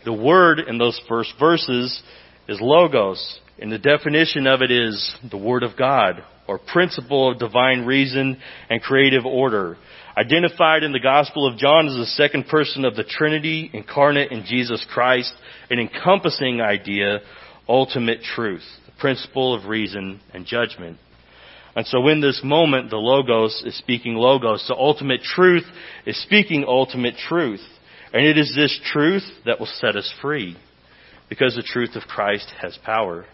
the 0.06 0.14
Word 0.14 0.60
in 0.60 0.78
those 0.78 0.98
first 1.10 1.34
verses 1.38 2.02
is 2.48 2.58
logos, 2.58 3.40
and 3.58 3.70
the 3.70 3.78
definition 3.78 4.46
of 4.46 4.62
it 4.62 4.70
is 4.70 5.14
the 5.30 5.36
Word 5.36 5.62
of 5.62 5.76
God, 5.76 6.24
or 6.48 6.58
principle 6.58 7.32
of 7.32 7.38
divine 7.38 7.84
reason 7.84 8.40
and 8.70 8.80
creative 8.80 9.26
order. 9.26 9.76
Identified 10.16 10.84
in 10.84 10.92
the 10.92 11.00
Gospel 11.00 11.46
of 11.46 11.58
John 11.58 11.86
as 11.86 11.96
the 11.96 12.06
second 12.06 12.46
person 12.48 12.86
of 12.86 12.96
the 12.96 13.04
Trinity, 13.04 13.70
incarnate 13.74 14.32
in 14.32 14.44
Jesus 14.46 14.84
Christ, 14.90 15.32
an 15.68 15.78
encompassing 15.78 16.62
idea 16.62 17.20
ultimate 17.68 18.22
truth, 18.22 18.64
the 18.86 18.92
principle 19.00 19.54
of 19.54 19.66
reason 19.66 20.20
and 20.32 20.46
judgment. 20.46 20.98
And 21.74 21.86
so 21.86 22.06
in 22.08 22.20
this 22.20 22.40
moment, 22.44 22.90
the 22.90 22.96
Logos 22.96 23.62
is 23.64 23.76
speaking 23.78 24.14
Logos. 24.14 24.66
The 24.68 24.74
ultimate 24.74 25.22
truth 25.22 25.64
is 26.06 26.20
speaking 26.22 26.64
ultimate 26.66 27.14
truth. 27.16 27.62
And 28.12 28.26
it 28.26 28.36
is 28.36 28.54
this 28.54 28.78
truth 28.92 29.24
that 29.46 29.58
will 29.58 29.66
set 29.66 29.96
us 29.96 30.12
free. 30.20 30.56
Because 31.30 31.54
the 31.54 31.62
truth 31.62 31.96
of 31.96 32.02
Christ 32.02 32.52
has 32.60 32.78
power. 32.84 33.24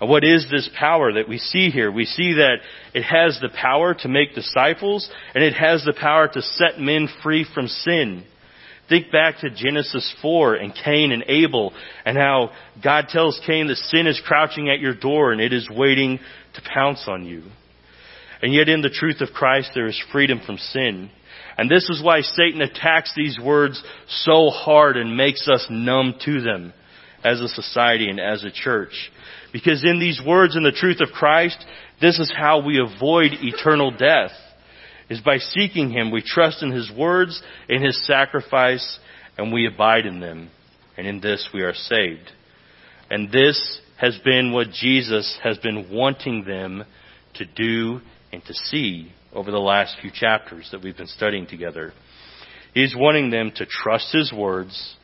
And 0.00 0.10
what 0.10 0.24
is 0.24 0.46
this 0.50 0.68
power 0.78 1.14
that 1.14 1.28
we 1.28 1.38
see 1.38 1.70
here? 1.70 1.90
We 1.90 2.04
see 2.04 2.34
that 2.34 2.56
it 2.92 3.04
has 3.04 3.38
the 3.40 3.48
power 3.48 3.94
to 3.94 4.08
make 4.08 4.34
disciples, 4.34 5.10
and 5.34 5.42
it 5.42 5.54
has 5.54 5.82
the 5.84 5.94
power 5.98 6.28
to 6.28 6.42
set 6.42 6.78
men 6.78 7.08
free 7.22 7.46
from 7.54 7.68
sin. 7.68 8.24
Think 8.88 9.10
back 9.10 9.40
to 9.40 9.50
Genesis 9.50 10.14
4 10.22 10.54
and 10.54 10.72
Cain 10.72 11.10
and 11.10 11.24
Abel 11.26 11.72
and 12.04 12.16
how 12.16 12.50
God 12.82 13.06
tells 13.08 13.40
Cain 13.44 13.66
that 13.66 13.76
sin 13.76 14.06
is 14.06 14.20
crouching 14.24 14.68
at 14.68 14.78
your 14.78 14.94
door 14.94 15.32
and 15.32 15.40
it 15.40 15.52
is 15.52 15.68
waiting 15.68 16.20
to 16.54 16.62
pounce 16.72 17.04
on 17.08 17.24
you. 17.24 17.42
And 18.42 18.54
yet 18.54 18.68
in 18.68 18.82
the 18.82 18.90
truth 18.90 19.20
of 19.20 19.34
Christ 19.34 19.72
there 19.74 19.86
is 19.88 20.00
freedom 20.12 20.40
from 20.44 20.58
sin. 20.58 21.10
And 21.58 21.70
this 21.70 21.88
is 21.88 22.02
why 22.02 22.20
Satan 22.20 22.60
attacks 22.60 23.12
these 23.16 23.38
words 23.42 23.82
so 24.08 24.50
hard 24.50 24.96
and 24.96 25.16
makes 25.16 25.48
us 25.48 25.66
numb 25.68 26.14
to 26.24 26.40
them 26.40 26.72
as 27.24 27.40
a 27.40 27.48
society 27.48 28.08
and 28.08 28.20
as 28.20 28.44
a 28.44 28.52
church. 28.52 29.10
Because 29.52 29.82
in 29.84 29.98
these 29.98 30.20
words 30.24 30.54
and 30.54 30.64
the 30.64 30.70
truth 30.70 31.00
of 31.00 31.08
Christ, 31.08 31.56
this 32.00 32.20
is 32.20 32.32
how 32.36 32.64
we 32.64 32.78
avoid 32.78 33.32
eternal 33.32 33.90
death. 33.90 34.32
Is 35.08 35.20
by 35.20 35.38
seeking 35.38 35.90
Him, 35.90 36.10
we 36.10 36.22
trust 36.22 36.62
in 36.62 36.72
His 36.72 36.90
words, 36.96 37.40
in 37.68 37.82
His 37.82 38.04
sacrifice, 38.06 38.98
and 39.38 39.52
we 39.52 39.66
abide 39.66 40.06
in 40.06 40.20
them. 40.20 40.50
And 40.96 41.06
in 41.06 41.20
this 41.20 41.48
we 41.52 41.62
are 41.62 41.74
saved. 41.74 42.30
And 43.10 43.30
this 43.30 43.80
has 43.98 44.18
been 44.24 44.52
what 44.52 44.70
Jesus 44.70 45.38
has 45.42 45.58
been 45.58 45.88
wanting 45.92 46.44
them 46.44 46.84
to 47.34 47.44
do 47.44 48.00
and 48.32 48.44
to 48.44 48.54
see 48.54 49.12
over 49.32 49.50
the 49.50 49.58
last 49.58 49.96
few 50.00 50.10
chapters 50.12 50.68
that 50.72 50.82
we've 50.82 50.96
been 50.96 51.06
studying 51.06 51.46
together. 51.46 51.92
He's 52.74 52.94
wanting 52.96 53.30
them 53.30 53.52
to 53.56 53.66
trust 53.66 54.12
His 54.12 54.32
words, 54.32 54.96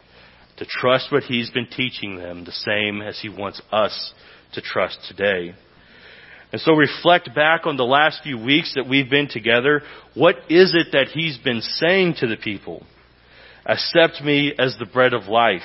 to 0.56 0.66
trust 0.66 1.12
what 1.12 1.24
He's 1.24 1.50
been 1.50 1.68
teaching 1.68 2.16
them, 2.16 2.44
the 2.44 2.52
same 2.52 3.00
as 3.02 3.20
He 3.20 3.28
wants 3.28 3.62
us 3.70 4.12
to 4.54 4.60
trust 4.60 4.98
today. 5.08 5.54
And 6.52 6.60
so 6.60 6.74
reflect 6.74 7.34
back 7.34 7.66
on 7.66 7.78
the 7.78 7.84
last 7.84 8.20
few 8.22 8.38
weeks 8.38 8.74
that 8.74 8.86
we've 8.86 9.08
been 9.08 9.28
together. 9.28 9.80
What 10.14 10.36
is 10.50 10.74
it 10.74 10.88
that 10.92 11.08
He's 11.08 11.38
been 11.38 11.62
saying 11.62 12.16
to 12.20 12.26
the 12.26 12.36
people? 12.36 12.84
Accept 13.64 14.22
me 14.22 14.52
as 14.58 14.76
the 14.78 14.86
bread 14.86 15.14
of 15.14 15.24
life. 15.24 15.62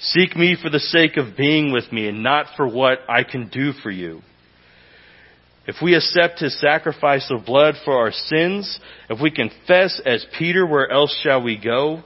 Seek 0.00 0.36
me 0.36 0.56
for 0.60 0.68
the 0.68 0.80
sake 0.80 1.16
of 1.16 1.36
being 1.36 1.72
with 1.72 1.92
me 1.92 2.08
and 2.08 2.22
not 2.22 2.46
for 2.56 2.66
what 2.66 2.98
I 3.08 3.22
can 3.22 3.48
do 3.48 3.72
for 3.72 3.90
you. 3.90 4.22
If 5.66 5.76
we 5.82 5.94
accept 5.94 6.40
His 6.40 6.58
sacrifice 6.60 7.30
of 7.30 7.44
blood 7.44 7.74
for 7.84 7.94
our 7.94 8.10
sins, 8.10 8.80
if 9.10 9.20
we 9.20 9.30
confess 9.30 10.00
as 10.04 10.26
Peter, 10.38 10.66
where 10.66 10.90
else 10.90 11.16
shall 11.22 11.42
we 11.42 11.56
go? 11.56 12.02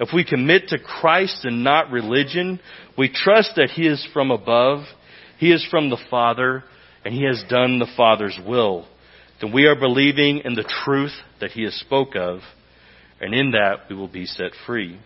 If 0.00 0.08
we 0.12 0.24
commit 0.24 0.68
to 0.68 0.78
Christ 0.78 1.44
and 1.44 1.62
not 1.62 1.92
religion, 1.92 2.58
we 2.98 3.12
trust 3.12 3.52
that 3.56 3.70
He 3.70 3.86
is 3.86 4.04
from 4.12 4.30
above, 4.30 4.84
He 5.38 5.52
is 5.52 5.64
from 5.70 5.90
the 5.90 6.00
Father, 6.10 6.64
and 7.04 7.14
He 7.14 7.24
has 7.24 7.42
done 7.48 7.78
the 7.78 7.90
Father's 7.96 8.38
will, 8.46 8.86
then 9.40 9.52
we 9.52 9.66
are 9.66 9.74
believing 9.74 10.42
in 10.44 10.54
the 10.54 10.70
truth 10.84 11.12
that 11.40 11.50
He 11.50 11.64
has 11.64 11.74
spoke 11.74 12.14
of, 12.14 12.40
and 13.20 13.34
in 13.34 13.52
that 13.52 13.88
we 13.88 13.96
will 13.96 14.08
be 14.08 14.26
set 14.26 14.52
free. 14.66 14.98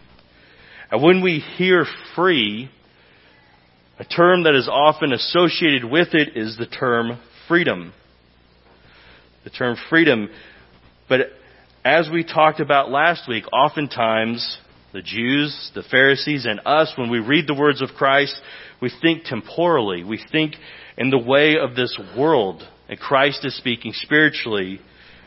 And 0.90 1.02
when 1.02 1.22
we 1.22 1.40
hear 1.56 1.84
free, 2.14 2.70
a 3.98 4.04
term 4.04 4.44
that 4.44 4.54
is 4.54 4.68
often 4.70 5.12
associated 5.12 5.84
with 5.84 6.08
it 6.12 6.36
is 6.36 6.56
the 6.56 6.66
term 6.66 7.18
freedom. 7.48 7.92
The 9.44 9.50
term 9.50 9.76
freedom. 9.88 10.28
But 11.08 11.20
as 11.84 12.08
we 12.12 12.24
talked 12.24 12.60
about 12.60 12.90
last 12.90 13.28
week, 13.28 13.44
oftentimes 13.52 14.58
the 14.92 15.02
Jews, 15.02 15.70
the 15.74 15.82
Pharisees, 15.82 16.46
and 16.46 16.60
us, 16.66 16.92
when 16.96 17.10
we 17.10 17.20
read 17.20 17.46
the 17.46 17.54
words 17.54 17.80
of 17.80 17.90
Christ, 17.90 18.34
we 18.80 18.90
think 19.02 19.24
temporally. 19.24 20.04
We 20.04 20.22
think 20.30 20.56
in 20.96 21.10
the 21.10 21.18
way 21.18 21.56
of 21.58 21.74
this 21.74 21.98
world. 22.16 22.62
And 22.88 22.98
Christ 22.98 23.44
is 23.44 23.56
speaking 23.56 23.92
spiritually 23.94 24.80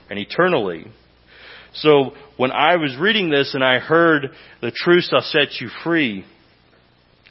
and 0.09 0.17
eternally. 0.17 0.87
So 1.73 2.13
when 2.37 2.51
I 2.51 2.77
was 2.77 2.97
reading 2.99 3.29
this 3.29 3.53
and 3.53 3.63
I 3.63 3.79
heard 3.79 4.29
the 4.61 4.71
truth 4.71 5.05
shall 5.05 5.21
set 5.21 5.59
you 5.59 5.69
free, 5.83 6.25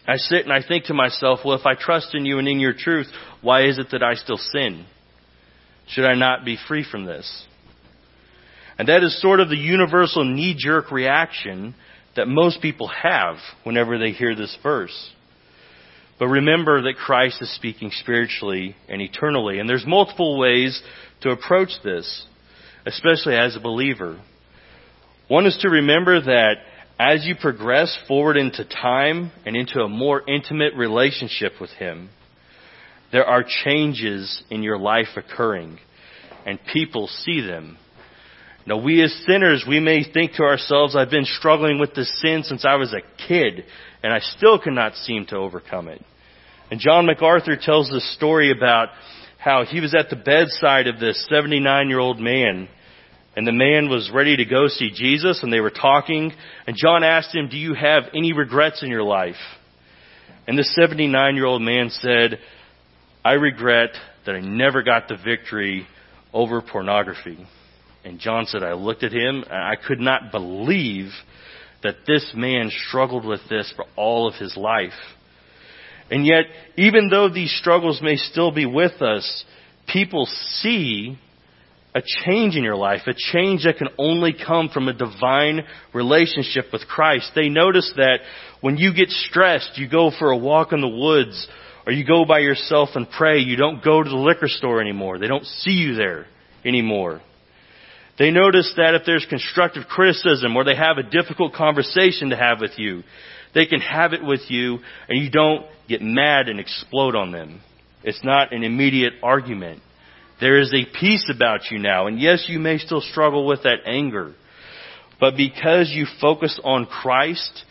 I 0.07 0.17
sit 0.17 0.45
and 0.45 0.53
I 0.53 0.63
think 0.67 0.85
to 0.85 0.95
myself, 0.95 1.41
well, 1.45 1.59
if 1.59 1.67
I 1.67 1.75
trust 1.75 2.15
in 2.15 2.25
you 2.25 2.39
and 2.39 2.49
in 2.49 2.61
your 2.61 2.73
truth, 2.73 3.09
why 3.43 3.67
is 3.67 3.79
it 3.79 3.89
that 3.93 4.03
I 4.03 4.15
still 4.15 4.39
sin? 4.39 4.87
Should 5.89 6.05
I 6.05 6.15
not 6.15 6.45
be 6.45 6.57
free 6.69 6.85
from 6.89 7.05
this? 7.05 7.47
And 8.79 8.89
that 8.89 9.03
is 9.03 9.21
sort 9.21 9.41
of 9.41 9.49
the 9.49 9.57
universal 9.57 10.25
knee 10.25 10.55
jerk 10.57 10.93
reaction 10.93 11.75
that 12.17 12.29
most 12.29 12.63
people 12.63 12.89
have 12.89 13.37
whenever 13.65 13.99
they 13.99 14.13
hear 14.13 14.35
this 14.35 14.57
verse. 14.63 15.13
But 16.19 16.29
remember 16.29 16.83
that 16.83 16.97
Christ 16.97 17.41
is 17.41 17.55
speaking 17.55 17.91
spiritually 17.93 18.75
and 18.89 19.01
eternally. 19.01 19.59
And 19.61 19.69
there's 19.69 19.87
multiple 19.87 20.39
ways 20.39 20.83
to 21.21 21.31
approach 21.31 21.71
this, 21.85 22.27
especially 22.87 23.37
as 23.37 23.57
a 23.57 23.61
believer. 23.61 24.21
One 25.29 25.47
is 25.47 25.59
to 25.63 25.69
remember 25.69 26.21
that 26.21 26.55
as 26.99 27.25
you 27.25 27.37
progress 27.41 27.97
forward 28.09 28.37
into 28.37 28.65
time 28.65 29.31
and 29.47 29.55
into 29.55 29.81
a 29.81 29.89
more 29.89 30.23
intimate 30.29 30.75
relationship 30.75 31.53
with 31.61 31.71
Him, 31.71 32.11
there 33.13 33.25
are 33.25 33.45
changes 33.65 34.43
in 34.51 34.63
your 34.63 34.79
life 34.79 35.09
occurring, 35.17 35.79
and 36.45 36.59
people 36.73 37.07
see 37.07 37.41
them. 37.41 37.79
Now, 38.69 38.77
we 38.77 39.03
as 39.03 39.15
sinners, 39.27 39.65
we 39.67 39.81
may 39.81 40.05
think 40.05 40.33
to 40.33 40.43
ourselves, 40.43 40.95
I've 40.95 41.09
been 41.09 41.25
struggling 41.25 41.79
with 41.79 41.95
this 41.95 42.21
sin 42.21 42.43
since 42.45 42.67
I 42.67 42.75
was 42.75 42.93
a 42.93 43.01
kid, 43.27 43.65
and 44.03 44.13
I 44.13 44.19
still 44.19 44.59
cannot 44.59 44.95
seem 44.95 45.25
to 45.29 45.37
overcome 45.37 45.89
it. 45.89 46.05
And 46.71 46.79
John 46.79 47.07
MacArthur 47.07 47.57
tells 47.59 47.91
this 47.91 48.15
story 48.15 48.53
about 48.53 48.91
how 49.39 49.65
he 49.65 49.81
was 49.81 49.95
at 49.95 50.11
the 50.11 50.17
bedside 50.17 50.87
of 50.87 51.01
this 51.01 51.27
79 51.31 51.89
year 51.89 51.99
old 51.99 52.21
man, 52.21 52.69
and 53.35 53.47
the 53.47 53.53
man 53.53 53.89
was 53.89 54.11
ready 54.13 54.37
to 54.37 54.45
go 54.45 54.69
see 54.69 54.91
Jesus, 54.95 55.43
and 55.43 55.51
they 55.51 55.61
were 55.61 55.71
talking, 55.71 56.31
and 56.67 56.77
John 56.77 57.03
asked 57.03 57.35
him, 57.35 57.49
Do 57.49 57.57
you 57.57 57.73
have 57.73 58.03
any 58.15 58.35
regrets 58.35 58.83
in 58.83 58.91
your 58.91 59.03
life? 59.03 59.41
And 60.47 60.59
the 60.59 60.65
79 60.65 61.37
year 61.37 61.47
old 61.47 61.63
man 61.63 61.89
said, 61.89 62.39
I 63.25 63.33
regret 63.33 63.93
that 64.27 64.35
I 64.35 64.41
never 64.41 64.83
got 64.83 65.09
the 65.09 65.17
victory 65.17 65.87
over 66.35 66.61
pornography. 66.61 67.47
And 68.09 68.19
John 68.19 68.47
said, 68.47 68.63
I 68.63 68.73
looked 68.73 69.03
at 69.03 69.13
him 69.13 69.45
and 69.51 69.53
I 69.53 69.75
could 69.77 70.01
not 70.01 70.33
believe 70.33 71.11
that 71.83 72.07
this 72.07 72.33
man 72.35 72.71
struggled 72.89 73.27
with 73.27 73.41
this 73.51 73.71
for 73.77 73.85
all 73.97 74.27
of 74.27 74.35
his 74.35 74.57
life. 74.57 74.99
And 76.11 76.25
yet, 76.25 76.45
even 76.77 77.11
though 77.11 77.29
these 77.29 77.55
struggles 77.61 78.01
may 78.03 78.17
still 78.17 78.51
be 78.51 78.65
with 78.65 79.03
us, 79.03 79.45
people 79.87 80.27
see 80.27 81.19
a 81.95 82.01
change 82.25 82.57
in 82.57 82.65
your 82.65 82.77
life, 82.77 83.03
a 83.07 83.13
change 83.13 83.65
that 83.65 83.77
can 83.77 83.89
only 83.99 84.33
come 84.35 84.71
from 84.71 84.89
a 84.89 84.95
divine 84.95 85.67
relationship 85.93 86.73
with 86.73 86.89
Christ. 86.89 87.33
They 87.35 87.51
notice 87.51 87.93
that 87.97 88.21
when 88.63 88.79
you 88.79 88.95
get 88.95 89.11
stressed, 89.11 89.73
you 89.77 89.87
go 89.87 90.11
for 90.19 90.31
a 90.31 90.37
walk 90.37 90.73
in 90.73 90.81
the 90.81 90.89
woods, 90.89 91.47
or 91.85 91.93
you 91.93 92.07
go 92.07 92.25
by 92.25 92.39
yourself 92.39 92.89
and 92.95 93.07
pray, 93.11 93.41
you 93.41 93.57
don't 93.57 93.85
go 93.85 94.03
to 94.03 94.09
the 94.09 94.17
liquor 94.17 94.49
store 94.49 94.81
anymore. 94.81 95.19
They 95.19 95.29
don't 95.29 95.45
see 95.45 95.73
you 95.73 95.95
there 95.95 96.27
anymore. 96.65 97.21
They 98.19 98.31
notice 98.31 98.73
that 98.77 98.95
if 98.95 99.03
there's 99.07 99.27
constructive 99.29 99.85
criticism 99.89 100.57
or 100.57 100.65
they 100.65 100.75
have 100.75 100.99
a 100.99 101.09
difficult 101.09 101.55
conversation 101.55 102.31
to 102.31 102.37
have 102.37 102.61
with 102.61 102.73
you, 102.77 103.05
they 103.55 103.67
can 103.67 103.81
have 103.81 104.13
it 104.13 104.25
with 104.25 104.41
you 104.49 104.79
and 105.09 105.23
you 105.23 105.31
don't 105.31 105.67
get 105.89 106.03
mad 106.03 106.49
and 106.49 106.59
explode 106.59 107.15
on 107.15 107.31
them. 107.31 107.61
It's 108.03 108.23
not 108.25 108.53
an 108.53 108.65
immediate 108.65 109.15
argument. 109.23 109.83
There 110.41 110.59
is 110.61 110.73
a 110.73 110.99
peace 110.99 111.31
about 111.35 111.71
you 111.71 111.79
now. 111.79 112.07
And 112.07 112.21
yes, 112.21 112.47
you 112.49 112.59
may 112.59 112.79
still 112.79 113.01
struggle 113.01 113.47
with 113.47 113.63
that 113.65 113.79
anger. 113.87 114.35
But 115.21 115.37
because 115.37 115.91
you 115.91 116.07
focus 116.21 116.61
on 116.63 116.87
Christ, 116.87 117.65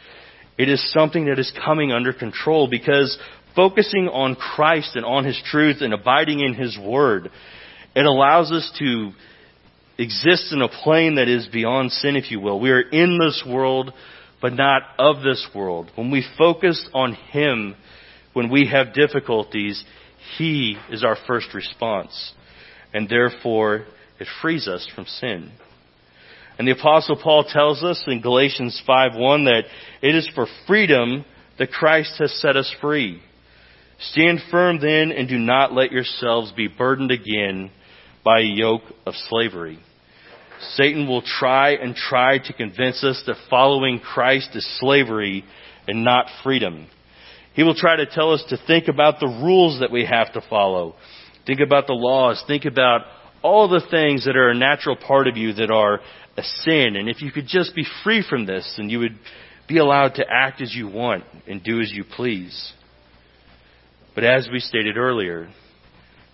it 0.58 0.70
is 0.70 0.92
something 0.92 1.26
that 1.26 1.40
is 1.40 1.52
coming 1.64 1.92
under 1.92 2.12
control 2.12 2.68
because 2.70 3.18
focusing 3.56 4.10
on 4.10 4.36
Christ 4.36 4.96
and 4.96 5.06
on 5.06 5.24
His 5.24 5.42
truth 5.46 5.78
and 5.82 5.94
abiding 5.94 6.42
in 6.42 6.54
His 6.54 6.78
Word, 6.78 7.30
it 7.96 8.06
allows 8.06 8.52
us 8.52 8.70
to 8.80 9.12
exist 9.98 10.52
in 10.52 10.62
a 10.62 10.68
plane 10.68 11.16
that 11.16 11.28
is 11.28 11.48
beyond 11.48 11.92
sin, 11.92 12.16
if 12.16 12.32
you 12.32 12.40
will. 12.40 12.60
We 12.60 12.72
are 12.72 12.82
in 12.82 13.18
this 13.18 13.44
world, 13.48 13.94
but 14.42 14.54
not 14.54 14.84
of 15.00 15.24
this 15.24 15.48
world. 15.56 15.92
When 15.96 16.12
we 16.12 16.26
focus 16.38 16.88
on 16.94 17.14
Him, 17.14 17.76
when 18.34 18.50
we 18.50 18.68
have 18.72 18.94
difficulties, 18.94 19.84
He 20.38 20.78
is 20.92 21.04
our 21.04 21.18
first 21.28 21.54
response. 21.54 22.34
And 22.94 23.10
therefore, 23.10 23.86
it 24.20 24.28
frees 24.42 24.68
us 24.68 24.88
from 24.96 25.06
sin. 25.06 25.52
And 26.58 26.68
the 26.68 26.72
apostle 26.72 27.20
Paul 27.22 27.44
tells 27.44 27.84
us 27.84 28.04
in 28.08 28.22
Galatians 28.22 28.82
5:1 28.88 29.46
that 29.46 29.66
it 30.02 30.16
is 30.16 30.28
for 30.34 30.48
freedom 30.66 31.24
that 31.58 31.72
Christ 31.72 32.18
has 32.20 32.34
set 32.40 32.56
us 32.56 32.72
free. 32.82 33.22
Stand 34.00 34.42
firm 34.52 34.80
then 34.80 35.12
and 35.12 35.28
do 35.28 35.38
not 35.38 35.74
let 35.74 35.92
yourselves 35.92 36.52
be 36.52 36.68
burdened 36.68 37.12
again 37.12 37.72
by 38.24 38.40
a 38.40 38.44
yoke 38.44 38.84
of 39.06 39.16
slavery. 39.30 39.80
Satan 40.76 41.08
will 41.08 41.22
try 41.22 41.72
and 41.72 41.96
try 41.96 42.40
to 42.40 42.54
convince 42.54 43.04
us 43.04 43.22
that 43.26 43.36
following 43.50 44.00
Christ 44.00 44.50
is 44.56 44.80
slavery 44.80 45.44
and 45.88 46.04
not 46.04 46.28
freedom. 46.44 46.88
He 47.54 47.64
will 47.64 47.76
try 47.76 47.96
to 47.96 48.06
tell 48.06 48.34
us 48.34 48.44
to 48.50 48.58
think 48.68 48.88
about 48.88 49.20
the 49.20 49.28
rules 49.28 49.80
that 49.80 49.92
we 49.92 50.06
have 50.06 50.34
to 50.34 50.42
follow. 50.50 50.96
Think 51.46 51.60
about 51.60 51.88
the 51.88 51.94
laws. 51.94 52.44
Think 52.48 52.66
about 52.66 53.02
all 53.42 53.68
the 53.68 53.86
things 53.90 54.26
that 54.26 54.36
are 54.36 54.50
a 54.50 54.56
natural 54.56 54.96
part 54.96 55.28
of 55.28 55.38
you 55.38 55.54
that 55.54 55.72
are 55.72 56.00
a 56.36 56.44
sin. 56.44 56.96
And 56.96 57.10
if 57.10 57.22
you 57.22 57.32
could 57.32 57.48
just 57.48 57.74
be 57.76 57.86
free 58.04 58.24
from 58.28 58.46
this, 58.46 58.76
then 58.78 58.90
you 58.90 59.00
would 59.00 59.18
be 59.68 59.78
allowed 59.78 60.16
to 60.16 60.26
act 60.30 60.62
as 60.62 60.74
you 60.76 60.88
want 60.88 61.24
and 61.48 61.64
do 61.64 61.82
as 61.82 61.92
you 61.92 62.04
please. 62.04 62.74
But 64.16 64.24
as 64.24 64.50
we 64.52 64.60
stated 64.60 64.98
earlier, 64.98 65.50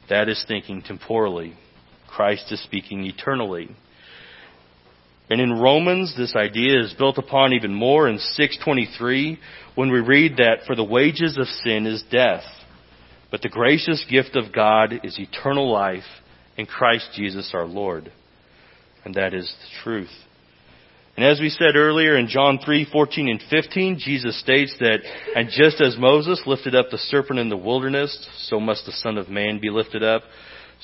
that 0.09 0.29
is 0.29 0.43
thinking 0.47 0.81
temporally. 0.81 1.53
Christ 2.07 2.51
is 2.51 2.61
speaking 2.63 3.05
eternally. 3.05 3.75
And 5.33 5.41
in 5.41 5.59
Romans, 5.59 6.13
this 6.15 6.35
idea 6.35 6.79
is 6.79 6.93
built 6.93 7.17
upon 7.17 7.53
even 7.53 7.73
more 7.73 8.07
in 8.07 8.19
623 8.19 9.39
when 9.73 9.91
we 9.91 9.99
read 9.99 10.37
that 10.37 10.67
for 10.67 10.75
the 10.75 10.83
wages 10.83 11.39
of 11.39 11.47
sin 11.47 11.87
is 11.87 12.03
death, 12.11 12.43
but 13.31 13.41
the 13.41 13.49
gracious 13.49 14.05
gift 14.07 14.35
of 14.35 14.53
God 14.53 14.93
is 15.03 15.17
eternal 15.17 15.73
life 15.73 16.03
in 16.55 16.67
Christ 16.67 17.09
Jesus 17.15 17.49
our 17.55 17.65
Lord. 17.65 18.11
And 19.05 19.15
that 19.15 19.33
is 19.33 19.51
the 19.59 19.83
truth. 19.83 20.11
And 21.17 21.25
as 21.25 21.39
we 21.39 21.49
said 21.49 21.77
earlier 21.77 22.15
in 22.15 22.27
John 22.27 22.59
3, 22.63 22.85
14 22.91 23.27
and 23.27 23.41
15, 23.49 23.97
Jesus 23.97 24.39
states 24.39 24.75
that, 24.81 24.99
and 25.35 25.49
just 25.49 25.81
as 25.81 25.97
Moses 25.97 26.43
lifted 26.45 26.75
up 26.75 26.91
the 26.91 26.99
serpent 26.99 27.39
in 27.39 27.49
the 27.49 27.57
wilderness, 27.57 28.29
so 28.37 28.59
must 28.59 28.85
the 28.85 28.91
Son 28.91 29.17
of 29.17 29.29
Man 29.29 29.57
be 29.59 29.71
lifted 29.71 30.03
up, 30.03 30.21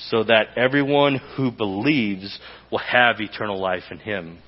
so 0.08 0.24
that 0.24 0.56
everyone 0.56 1.20
who 1.36 1.50
believes 1.50 2.38
will 2.70 2.78
have 2.78 3.20
eternal 3.20 3.60
life 3.60 3.84
in 3.90 3.98
him, 3.98 4.38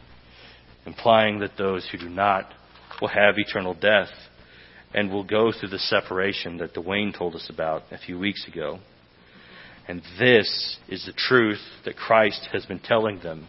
implying 0.87 1.41
that 1.41 1.57
those 1.59 1.87
who 1.91 1.99
do 1.99 2.09
not 2.09 2.53
will 3.01 3.09
have 3.09 3.35
eternal 3.37 3.75
death 3.75 4.11
and 4.95 5.11
will 5.11 5.25
go 5.25 5.53
through 5.53 5.71
the 5.71 5.79
separation 5.79 6.59
that 6.59 6.75
Dwayne 6.75 7.17
told 7.17 7.35
us 7.35 7.49
about 7.53 7.83
a 7.91 7.99
few 7.99 8.19
weeks 8.19 8.47
ago. 8.47 8.79
And 9.89 10.03
this 10.19 10.79
is 10.89 11.05
the 11.07 11.13
truth 11.13 11.61
that 11.85 11.97
Christ 11.97 12.49
has 12.53 12.65
been 12.67 12.79
telling 12.79 13.19
them 13.21 13.47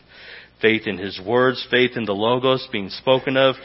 faith 0.62 0.88
in 0.88 0.98
His 0.98 1.20
words, 1.24 1.66
faith 1.70 1.92
in 1.96 2.06
the 2.06 2.14
Logos 2.14 2.68
being 2.72 2.90
spoken 2.90 3.38
of, 3.38 3.56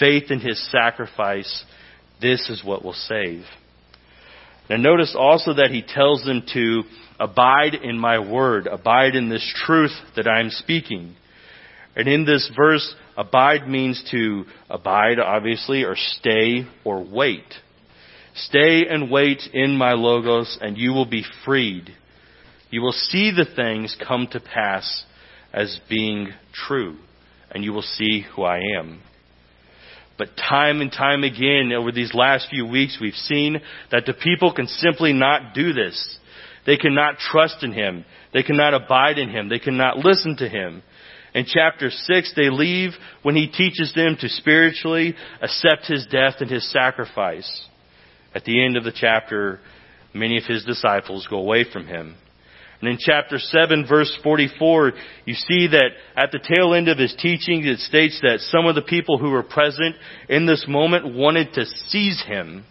faith 0.00 0.30
in 0.30 0.40
His 0.40 0.70
sacrifice. 0.70 1.64
This 2.20 2.48
is 2.48 2.64
what 2.64 2.84
will 2.84 2.94
save. 2.94 3.44
Now 4.68 4.76
notice 4.76 5.14
also 5.16 5.54
that 5.54 5.70
He 5.70 5.82
tells 5.82 6.24
them 6.24 6.42
to 6.54 6.82
abide 7.18 7.74
in 7.74 7.98
my 7.98 8.18
word, 8.18 8.66
abide 8.66 9.14
in 9.14 9.28
this 9.28 9.54
truth 9.64 9.92
that 10.16 10.26
I 10.26 10.40
am 10.40 10.50
speaking. 10.50 11.16
And 11.94 12.08
in 12.08 12.24
this 12.24 12.50
verse, 12.54 12.94
abide 13.16 13.68
means 13.68 14.02
to 14.10 14.44
abide, 14.68 15.18
obviously, 15.18 15.84
or 15.84 15.96
stay 15.96 16.66
or 16.84 17.04
wait. 17.04 17.54
Stay 18.34 18.86
and 18.88 19.10
wait 19.10 19.42
in 19.54 19.76
my 19.76 19.92
logos 19.92 20.58
and 20.60 20.76
you 20.76 20.92
will 20.92 21.06
be 21.06 21.24
freed. 21.44 21.90
You 22.70 22.82
will 22.82 22.92
see 22.92 23.30
the 23.30 23.46
things 23.54 23.96
come 24.06 24.28
to 24.32 24.40
pass 24.40 25.04
as 25.52 25.80
being 25.88 26.32
true, 26.52 26.96
and 27.50 27.64
you 27.64 27.72
will 27.72 27.82
see 27.82 28.26
who 28.34 28.42
I 28.42 28.58
am. 28.78 29.00
But 30.18 30.36
time 30.36 30.80
and 30.80 30.90
time 30.90 31.24
again 31.24 31.72
over 31.72 31.92
these 31.92 32.12
last 32.14 32.48
few 32.50 32.66
weeks, 32.66 32.98
we've 33.00 33.14
seen 33.14 33.60
that 33.90 34.04
the 34.06 34.14
people 34.14 34.52
can 34.52 34.66
simply 34.66 35.12
not 35.12 35.54
do 35.54 35.72
this. 35.72 36.18
They 36.66 36.76
cannot 36.76 37.18
trust 37.18 37.62
in 37.62 37.72
Him. 37.72 38.04
They 38.32 38.42
cannot 38.42 38.74
abide 38.74 39.18
in 39.18 39.30
Him. 39.30 39.48
They 39.48 39.58
cannot 39.58 39.98
listen 39.98 40.36
to 40.38 40.48
Him. 40.48 40.82
In 41.34 41.44
chapter 41.46 41.90
6, 41.90 42.32
they 42.34 42.50
leave 42.50 42.92
when 43.22 43.36
He 43.36 43.46
teaches 43.46 43.92
them 43.94 44.16
to 44.20 44.28
spiritually 44.28 45.14
accept 45.40 45.86
His 45.86 46.06
death 46.10 46.34
and 46.40 46.50
His 46.50 46.70
sacrifice. 46.72 47.66
At 48.34 48.44
the 48.44 48.64
end 48.64 48.76
of 48.76 48.84
the 48.84 48.92
chapter, 48.92 49.60
many 50.12 50.38
of 50.38 50.44
His 50.44 50.64
disciples 50.64 51.26
go 51.30 51.38
away 51.38 51.64
from 51.70 51.86
Him. 51.86 52.16
And 52.80 52.90
in 52.90 52.98
chapter 53.00 53.38
7 53.38 53.86
verse 53.88 54.14
44, 54.22 54.92
you 55.24 55.34
see 55.34 55.68
that 55.68 55.90
at 56.16 56.30
the 56.30 56.38
tail 56.38 56.74
end 56.74 56.88
of 56.88 56.98
his 56.98 57.14
teaching, 57.18 57.64
it 57.64 57.78
states 57.78 58.20
that 58.22 58.40
some 58.40 58.66
of 58.66 58.74
the 58.74 58.82
people 58.82 59.18
who 59.18 59.30
were 59.30 59.42
present 59.42 59.96
in 60.28 60.44
this 60.44 60.66
moment 60.68 61.14
wanted 61.14 61.54
to 61.54 61.64
seize 61.64 62.22
him. 62.22 62.64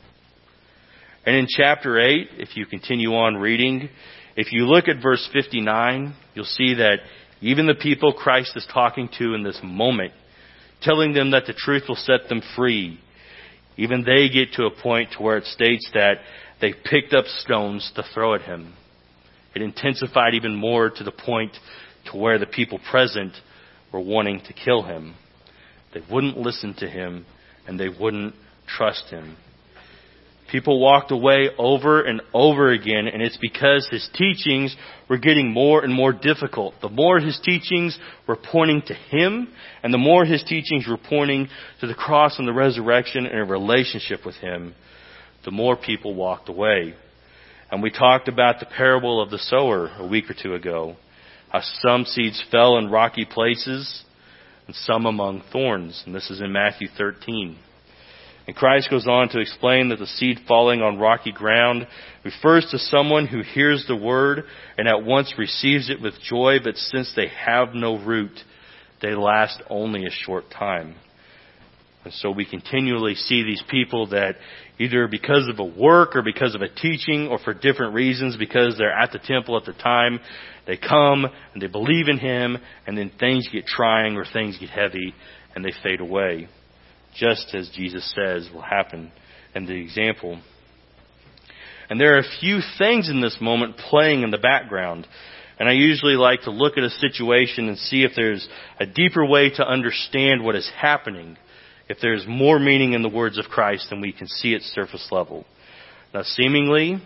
And 1.26 1.36
in 1.36 1.48
chapter 1.50 2.00
8, 2.00 2.30
if 2.38 2.56
you 2.56 2.66
continue 2.68 3.14
on 3.16 3.36
reading, 3.38 3.90
if 4.36 4.54
you 4.54 4.66
look 4.66 4.88
at 4.88 5.02
verse 5.02 5.28
59, 5.34 6.14
you'll 6.36 6.46
see 6.46 6.76
that 6.76 7.00
even 7.42 7.66
the 7.66 7.74
people 7.74 8.14
Christ 8.14 8.52
is 8.56 8.68
talking 8.72 9.10
to 9.18 9.34
in 9.34 9.44
this 9.44 9.60
moment, 9.64 10.14
telling 10.82 11.14
them 11.14 11.32
that 11.32 11.48
the 11.48 11.54
truth 11.54 11.84
will 11.88 11.96
set 11.96 12.30
them 12.30 12.42
free, 12.56 13.00
even 13.76 14.04
they 14.04 14.30
get 14.30 14.54
to 14.54 14.66
a 14.66 14.82
point 14.82 15.14
to 15.14 15.24
where 15.24 15.38
it 15.38 15.46
states 15.46 15.90
that 15.94 16.20
they 16.62 16.74
picked 16.74 17.14
up 17.14 17.26
stones 17.26 17.92
to 17.96 18.04
throw 18.14 18.36
at 18.36 18.42
him. 18.42 18.74
It 19.56 19.62
intensified 19.62 20.36
even 20.36 20.56
more 20.56 20.90
to 20.90 21.04
the 21.04 21.12
point 21.12 21.58
to 22.12 22.18
where 22.18 22.38
the 22.38 22.46
people 22.46 22.80
present 22.92 23.34
were 23.92 24.00
wanting 24.00 24.42
to 24.42 24.54
kill 24.54 24.84
him. 24.84 25.16
They 25.94 26.02
wouldn't 26.12 26.38
listen 26.38 26.76
to 26.80 26.88
him 26.88 27.26
and 27.68 27.80
they 27.80 27.90
wouldn't 27.90 28.36
trust 28.68 29.06
him. 29.10 29.38
People 30.52 30.80
walked 30.80 31.12
away 31.12 31.50
over 31.58 32.02
and 32.04 32.22
over 32.34 32.72
again, 32.72 33.08
and 33.08 33.22
it's 33.22 33.38
because 33.38 33.88
his 33.90 34.08
teachings 34.14 34.76
were 35.10 35.18
getting 35.18 35.52
more 35.52 35.84
and 35.84 35.94
more 35.94 36.14
difficult. 36.14 36.76
The 36.82 36.90
more 36.90 37.20
his 37.20 37.40
teachings 37.44 37.98
were 38.28 38.38
pointing 38.38 38.84
to 38.84 38.94
him, 38.94 39.48
and 39.82 39.92
the 39.92 39.98
more 39.98 40.24
his 40.24 40.44
teachings 40.44 40.88
were 40.88 40.98
pointing 40.98 41.48
to 41.82 41.88
the 41.88 41.96
cross 41.96 42.38
and 42.38 42.48
the 42.48 42.54
resurrection 42.54 43.26
and 43.26 43.40
a 43.40 43.44
relationship 43.44 44.24
with 44.24 44.36
him, 44.36 44.76
the 45.46 45.52
more 45.52 45.76
people 45.76 46.14
walked 46.14 46.48
away. 46.48 46.94
And 47.72 47.82
we 47.82 47.90
talked 47.90 48.28
about 48.28 48.60
the 48.60 48.68
parable 48.68 49.22
of 49.22 49.32
the 49.32 49.40
sower 49.40 49.92
a 49.98 50.08
week 50.08 50.30
or 50.30 50.36
two 50.40 50.54
ago. 50.54 50.96
How 51.50 51.62
some 51.82 52.06
seeds 52.06 52.44
fell 52.52 52.78
in 52.78 52.92
rocky 52.92 53.26
places 53.26 54.04
and 54.68 54.76
some 54.76 55.06
among 55.06 55.44
thorns. 55.52 56.04
And 56.06 56.14
this 56.14 56.30
is 56.30 56.40
in 56.40 56.52
Matthew 56.52 56.88
13. 56.96 57.58
And 58.48 58.56
Christ 58.56 58.90
goes 58.92 59.08
on 59.08 59.30
to 59.30 59.40
explain 59.40 59.90
that 59.90 59.98
the 59.98 60.06
seed 60.06 60.42
falling 60.48 60.82
on 60.82 61.00
rocky 61.00 61.32
ground 61.32 61.88
refers 62.24 62.68
to 62.70 62.78
someone 62.78 63.26
who 63.26 63.42
hears 63.42 63.86
the 63.88 63.96
word 63.96 64.44
and 64.78 64.88
at 64.88 65.04
once 65.04 65.34
receives 65.38 65.90
it 65.90 66.00
with 66.00 66.14
joy, 66.22 66.58
but 66.64 66.76
since 66.76 67.12
they 67.16 67.28
have 67.28 67.74
no 67.74 67.98
root, 67.98 68.38
they 69.02 69.16
last 69.16 69.62
only 69.70 70.06
a 70.06 70.12
short 70.12 70.46
time. 70.52 70.96
And 72.04 72.14
so 72.14 72.30
we 72.30 72.46
continually 72.46 73.16
see 73.16 73.42
these 73.42 73.64
people 73.68 74.10
that 74.10 74.36
either 74.78 75.08
because 75.08 75.50
of 75.50 75.58
a 75.58 75.66
work 75.66 76.16
or 76.16 76.22
because 76.22 76.54
of 76.54 76.62
a 76.62 76.70
teaching 76.70 77.28
or 77.28 77.40
for 77.40 77.56
different 77.56 77.96
reasons, 77.96 78.38
because 78.38 78.76
they're 78.78 78.92
at 78.92 79.12
the 79.12 79.18
temple 79.18 79.58
at 79.58 79.66
the 79.66 79.74
time, 79.74 80.20
they 80.68 80.78
come 80.78 81.26
and 81.54 81.62
they 81.62 81.68
believe 81.68 82.08
in 82.08 82.20
Him 82.20 82.60
and 82.86 82.96
then 82.96 83.12
things 83.20 83.50
get 83.52 83.66
trying 83.66 84.18
or 84.18 84.26
things 84.32 84.56
get 84.60 84.70
heavy 84.70 85.16
and 85.56 85.66
they 85.66 85.74
fade 85.82 86.00
away. 86.00 86.48
Just 87.18 87.54
as 87.54 87.70
Jesus 87.70 88.14
says 88.16 88.50
will 88.54 88.62
happen 88.62 89.12
in 89.54 89.66
the 89.66 89.74
example. 89.74 90.40
And 91.90 92.00
there 92.00 92.16
are 92.16 92.20
a 92.20 92.40
few 92.40 92.60
things 92.78 93.10
in 93.10 93.22
this 93.22 93.38
moment 93.40 93.78
playing 93.78 94.24
in 94.24 94.32
the 94.32 94.38
background. 94.38 95.08
And 95.60 95.70
I 95.70 95.74
usually 95.74 96.16
like 96.16 96.42
to 96.42 96.52
look 96.52 96.78
at 96.78 96.84
a 96.84 96.90
situation 96.90 97.70
and 97.70 97.78
see 97.78 98.04
if 98.04 98.12
there's 98.16 98.48
a 98.80 98.86
deeper 98.86 99.26
way 99.26 99.50
to 99.52 99.68
understand 99.68 100.44
what 100.44 100.56
is 100.56 100.70
happening 100.76 101.38
if 101.88 101.98
there's 102.02 102.26
more 102.28 102.60
meaning 102.60 102.94
in 102.94 103.04
the 103.04 103.10
words 103.10 103.38
of 103.38 103.46
Christ 103.46 103.90
than 103.90 104.02
we 104.02 104.12
can 104.12 104.28
see 104.28 104.56
at 104.56 104.62
surface 104.62 105.08
level. 105.12 105.46
Now, 106.14 106.24
seemingly, 106.24 107.02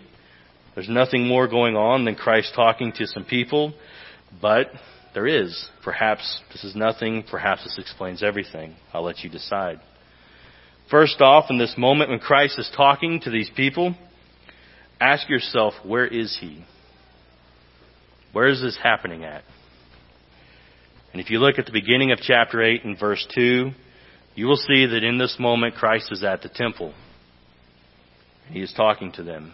there's 0.74 0.88
nothing 0.88 1.26
more 1.26 1.48
going 1.48 1.76
on 1.76 2.04
than 2.04 2.14
Christ 2.14 2.52
talking 2.54 2.92
to 2.96 3.06
some 3.06 3.24
people, 3.24 3.74
but 4.40 4.68
there 5.14 5.26
is. 5.26 5.68
Perhaps 5.84 6.40
this 6.52 6.64
is 6.64 6.74
nothing, 6.74 7.24
perhaps 7.30 7.64
this 7.64 7.78
explains 7.78 8.22
everything. 8.22 8.74
I'll 8.92 9.04
let 9.04 9.18
you 9.18 9.30
decide. 9.30 9.80
First 10.90 11.20
off, 11.20 11.46
in 11.50 11.58
this 11.58 11.74
moment 11.78 12.10
when 12.10 12.18
Christ 12.18 12.58
is 12.58 12.70
talking 12.76 13.20
to 13.20 13.30
these 13.30 13.50
people, 13.54 13.94
ask 15.00 15.28
yourself, 15.28 15.74
where 15.84 16.06
is 16.06 16.36
he? 16.40 16.64
Where 18.32 18.48
is 18.48 18.60
this 18.60 18.76
happening 18.82 19.24
at? 19.24 19.44
And 21.12 21.20
if 21.20 21.30
you 21.30 21.38
look 21.38 21.58
at 21.58 21.66
the 21.66 21.72
beginning 21.72 22.12
of 22.12 22.18
chapter 22.18 22.62
8 22.62 22.84
and 22.84 22.98
verse 22.98 23.24
2, 23.34 23.70
you 24.34 24.46
will 24.46 24.56
see 24.56 24.86
that 24.86 25.04
in 25.04 25.18
this 25.18 25.36
moment 25.38 25.74
Christ 25.74 26.10
is 26.10 26.24
at 26.24 26.42
the 26.42 26.48
temple. 26.48 26.94
He 28.48 28.60
is 28.60 28.72
talking 28.72 29.12
to 29.12 29.22
them. 29.22 29.52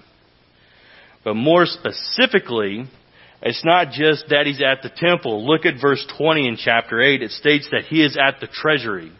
But 1.24 1.34
more 1.34 1.66
specifically, 1.66 2.84
it's 3.42 3.64
not 3.64 3.90
just 3.90 4.26
that 4.30 4.46
he's 4.46 4.62
at 4.62 4.82
the 4.82 4.90
temple. 4.94 5.46
Look 5.46 5.66
at 5.66 5.80
verse 5.80 6.06
20 6.16 6.48
in 6.48 6.56
chapter 6.56 7.00
8. 7.00 7.22
It 7.22 7.30
states 7.32 7.68
that 7.72 7.84
he 7.84 8.02
is 8.02 8.16
at 8.16 8.40
the 8.40 8.46
treasury. 8.46 9.12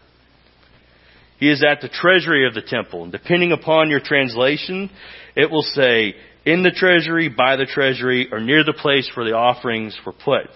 He 1.39 1.51
is 1.51 1.63
at 1.63 1.81
the 1.81 1.89
treasury 1.89 2.47
of 2.47 2.55
the 2.55 2.63
temple. 2.63 3.03
And 3.03 3.13
depending 3.13 3.53
upon 3.53 3.91
your 3.91 4.01
translation, 4.01 4.91
it 5.35 5.51
will 5.51 5.63
say, 5.63 6.15
in 6.45 6.63
the 6.63 6.71
treasury, 6.71 7.29
by 7.29 7.57
the 7.57 7.67
treasury, 7.67 8.29
or 8.31 8.41
near 8.41 8.65
the 8.65 8.73
place 8.73 9.11
where 9.15 9.27
the 9.27 9.37
offerings 9.37 9.99
were 10.07 10.13
put. 10.13 10.49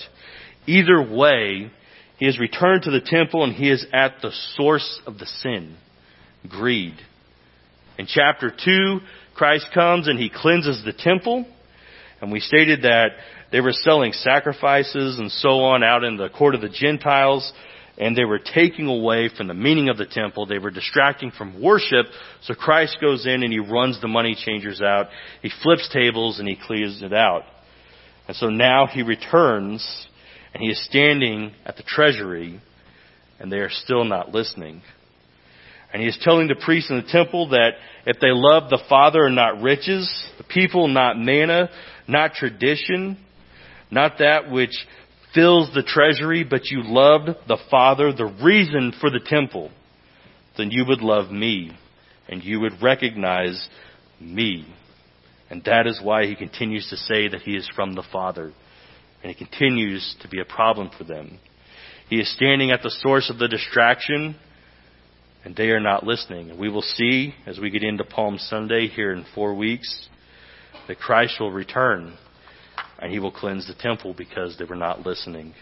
Either 0.66 1.02
way, 1.02 1.70
he 2.18 2.26
has 2.26 2.38
returned 2.38 2.84
to 2.84 2.90
the 2.90 3.00
temple 3.00 3.44
and 3.44 3.54
he 3.54 3.70
is 3.70 3.84
at 3.92 4.16
the 4.22 4.30
source 4.56 5.00
of 5.06 5.18
the 5.18 5.26
sin, 5.26 5.76
greed. 6.48 6.94
In 7.98 8.06
chapter 8.06 8.50
2, 8.50 9.00
Christ 9.34 9.66
comes 9.74 10.06
and 10.06 10.18
he 10.18 10.30
cleanses 10.30 10.82
the 10.84 10.92
temple. 10.92 11.46
And 12.20 12.30
we 12.30 12.40
stated 12.40 12.82
that 12.82 13.12
they 13.50 13.60
were 13.60 13.72
selling 13.72 14.12
sacrifices 14.12 15.18
and 15.18 15.30
so 15.30 15.60
on 15.60 15.82
out 15.82 16.04
in 16.04 16.16
the 16.16 16.28
court 16.28 16.54
of 16.54 16.60
the 16.60 16.68
Gentiles, 16.68 17.52
and 18.00 18.16
they 18.16 18.24
were 18.24 18.38
taking 18.38 18.86
away 18.86 19.28
from 19.28 19.46
the 19.46 19.54
meaning 19.54 19.90
of 19.90 19.98
the 19.98 20.06
temple. 20.06 20.46
They 20.46 20.58
were 20.58 20.70
distracting 20.70 21.32
from 21.32 21.62
worship. 21.62 22.06
So 22.42 22.54
Christ 22.54 22.96
goes 22.98 23.26
in 23.26 23.42
and 23.42 23.52
he 23.52 23.58
runs 23.58 24.00
the 24.00 24.08
money 24.08 24.34
changers 24.34 24.80
out. 24.80 25.08
He 25.42 25.50
flips 25.62 25.86
tables 25.92 26.38
and 26.38 26.48
he 26.48 26.56
clears 26.56 27.02
it 27.02 27.12
out. 27.12 27.42
And 28.26 28.34
so 28.34 28.48
now 28.48 28.86
he 28.86 29.02
returns 29.02 29.86
and 30.54 30.62
he 30.62 30.70
is 30.70 30.82
standing 30.86 31.52
at 31.66 31.76
the 31.76 31.82
treasury 31.82 32.62
and 33.38 33.52
they 33.52 33.58
are 33.58 33.70
still 33.70 34.04
not 34.04 34.30
listening. 34.30 34.80
And 35.92 36.00
he 36.00 36.08
is 36.08 36.18
telling 36.22 36.48
the 36.48 36.54
priests 36.54 36.88
in 36.88 36.96
the 36.96 37.12
temple 37.12 37.50
that 37.50 37.72
if 38.06 38.18
they 38.18 38.30
love 38.30 38.70
the 38.70 38.82
Father 38.88 39.26
and 39.26 39.36
not 39.36 39.60
riches, 39.60 40.10
the 40.38 40.44
people 40.44 40.88
not 40.88 41.18
manna, 41.18 41.68
not 42.08 42.32
tradition, 42.32 43.18
not 43.90 44.18
that 44.20 44.50
which 44.50 44.74
fills 45.34 45.72
the 45.74 45.82
treasury, 45.82 46.44
but 46.44 46.66
you 46.66 46.82
loved 46.84 47.30
the 47.46 47.58
Father, 47.70 48.12
the 48.12 48.32
reason 48.42 48.92
for 49.00 49.10
the 49.10 49.20
temple, 49.24 49.70
then 50.56 50.70
you 50.70 50.84
would 50.86 51.00
love 51.00 51.30
me 51.30 51.76
and 52.28 52.42
you 52.44 52.60
would 52.60 52.82
recognize 52.82 53.68
me. 54.20 54.66
And 55.48 55.62
that 55.64 55.86
is 55.86 56.00
why 56.02 56.26
he 56.26 56.36
continues 56.36 56.88
to 56.90 56.96
say 56.96 57.28
that 57.28 57.42
he 57.42 57.56
is 57.56 57.68
from 57.74 57.94
the 57.94 58.04
Father. 58.12 58.52
And 59.22 59.30
it 59.30 59.38
continues 59.38 60.16
to 60.22 60.28
be 60.28 60.40
a 60.40 60.44
problem 60.44 60.90
for 60.96 61.04
them. 61.04 61.38
He 62.08 62.20
is 62.20 62.32
standing 62.32 62.70
at 62.70 62.82
the 62.82 62.94
source 63.02 63.30
of 63.30 63.38
the 63.38 63.48
distraction, 63.48 64.36
and 65.44 65.56
they 65.56 65.70
are 65.70 65.80
not 65.80 66.04
listening. 66.04 66.58
We 66.58 66.68
will 66.68 66.82
see 66.82 67.34
as 67.46 67.58
we 67.58 67.70
get 67.70 67.82
into 67.82 68.04
Palm 68.04 68.38
Sunday 68.38 68.88
here 68.88 69.12
in 69.12 69.24
four 69.34 69.54
weeks 69.54 70.08
that 70.88 70.98
Christ 70.98 71.34
will 71.40 71.52
return 71.52 72.16
and 73.00 73.10
he 73.10 73.18
will 73.18 73.32
cleanse 73.32 73.66
the 73.66 73.74
temple 73.74 74.14
because 74.14 74.56
they 74.58 74.64
were 74.64 74.76
not 74.76 75.06
listening. 75.06 75.54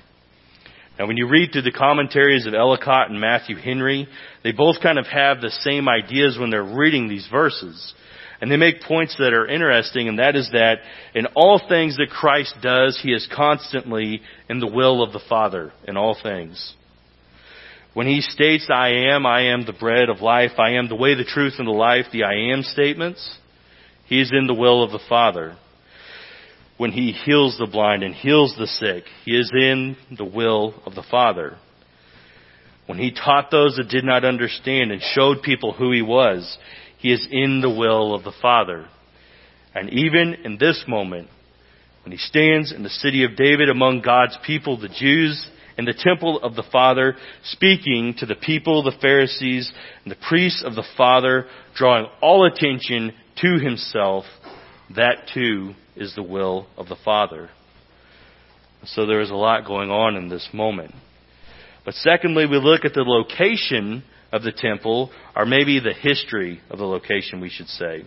Now, 0.99 1.07
when 1.07 1.17
you 1.17 1.29
read 1.29 1.53
through 1.53 1.63
the 1.63 1.71
commentaries 1.71 2.47
of 2.47 2.55
Ellicott 2.55 3.11
and 3.11 3.21
Matthew 3.21 3.57
Henry, 3.57 4.09
they 4.43 4.51
both 4.51 4.81
kind 4.83 4.99
of 4.99 5.07
have 5.07 5.41
the 5.41 5.51
same 5.51 5.89
ideas 5.89 6.37
when 6.39 6.51
they're 6.51 6.63
reading 6.63 7.09
these 7.09 7.29
verses. 7.31 7.95
And 8.41 8.51
they 8.51 8.57
make 8.57 8.83
points 8.83 9.17
that 9.19 9.33
are 9.33 9.47
interesting, 9.47 10.09
and 10.09 10.19
that 10.19 10.35
is 10.35 10.49
that 10.53 10.79
in 11.15 11.27
all 11.35 11.61
things 11.69 11.97
that 11.97 12.11
Christ 12.11 12.55
does, 12.61 12.99
he 13.01 13.13
is 13.13 13.29
constantly 13.35 14.23
in 14.49 14.59
the 14.59 14.67
will 14.67 15.03
of 15.03 15.13
the 15.13 15.23
Father 15.29 15.73
in 15.87 15.97
all 15.97 16.17
things. 16.21 16.75
When 17.95 18.07
he 18.07 18.21
states, 18.21 18.69
I 18.73 18.91
am, 19.13 19.27
I 19.27 19.53
am 19.53 19.67
the 19.67 19.73
bread 19.73 20.09
of 20.09 20.21
life, 20.21 20.53
I 20.59 20.73
am 20.73 20.89
the 20.89 20.95
way, 20.97 21.15
the 21.15 21.25
truth, 21.25 21.55
and 21.59 21.67
the 21.67 21.73
life, 21.73 22.07
the 22.13 22.25
I 22.25 22.53
am 22.53 22.63
statements, 22.63 23.37
he 24.07 24.21
is 24.21 24.33
in 24.33 24.47
the 24.47 24.55
will 24.55 24.83
of 24.83 24.91
the 24.93 25.01
Father 25.09 25.57
when 26.79 26.93
he 26.93 27.13
heals 27.13 27.59
the 27.59 27.67
blind 27.67 28.03
and 28.03 28.15
heals 28.15 28.55
the 28.57 28.67
sick. 28.67 29.05
He 29.25 29.37
is 29.37 29.53
in 29.53 29.97
the 30.17 30.25
will 30.25 30.75
of 30.87 30.95
the 30.95 31.05
Father. 31.11 31.59
When 32.87 32.99
he 32.99 33.13
taught 33.13 33.51
those 33.51 33.77
that 33.77 33.91
did 33.91 34.05
not 34.05 34.25
understand 34.25 34.93
and 34.93 35.03
showed 35.03 35.43
people 35.43 35.75
who 35.75 35.93
he 35.93 36.01
was, 36.01 36.57
he 36.97 37.13
is 37.13 37.27
in 37.31 37.61
the 37.61 37.69
will 37.69 38.15
of 38.15 38.25
the 38.25 38.33
Father. 38.41 38.89
And 39.75 39.91
even 39.91 40.35
in 40.45 40.57
this 40.59 40.85
moment, 40.89 41.29
when 42.05 42.13
he 42.13 42.19
stands 42.19 42.73
in 42.73 42.83
the 42.83 42.89
city 42.89 43.25
of 43.25 43.37
David 43.37 43.69
among 43.69 44.01
God's 44.01 44.39
people, 44.47 44.81
the 44.81 44.89
Jews, 44.89 45.47
in 45.77 45.85
the 45.85 45.95
temple 45.97 46.41
of 46.43 46.55
the 46.55 46.65
Father, 46.73 47.17
speaking 47.45 48.15
to 48.19 48.27
the 48.27 48.35
people, 48.35 48.83
the 48.83 48.97
Pharisees, 49.01 49.71
and 50.05 50.11
the 50.11 50.27
priests 50.29 50.63
of 50.65 50.75
the 50.75 50.87
Father, 50.97 51.47
drawing 51.77 52.07
all 52.23 52.47
attention 52.47 53.13
to 53.43 53.59
himself, 53.59 54.25
that 54.97 55.29
too 55.35 55.75
is 55.99 56.15
the 56.15 56.23
will 56.23 56.67
of 56.77 56.89
the 56.89 56.97
Father. 57.05 57.51
So 58.85 59.07
there 59.07 59.21
is 59.21 59.31
a 59.31 59.35
lot 59.35 59.67
going 59.67 59.91
on 59.91 60.15
in 60.17 60.29
this 60.29 60.49
moment. 60.53 60.95
But 61.85 61.95
secondly, 61.95 62.47
we 62.47 62.59
look 62.59 62.85
at 62.85 62.95
the 62.95 63.03
location 63.03 64.05
of 64.31 64.43
the 64.43 64.53
temple, 64.53 65.11
or 65.35 65.47
maybe 65.47 65.81
the 65.81 65.95
history 65.95 66.61
of 66.71 66.79
the 66.79 66.85
location, 66.85 67.41
we 67.41 67.49
should 67.49 67.69
say. 67.69 68.05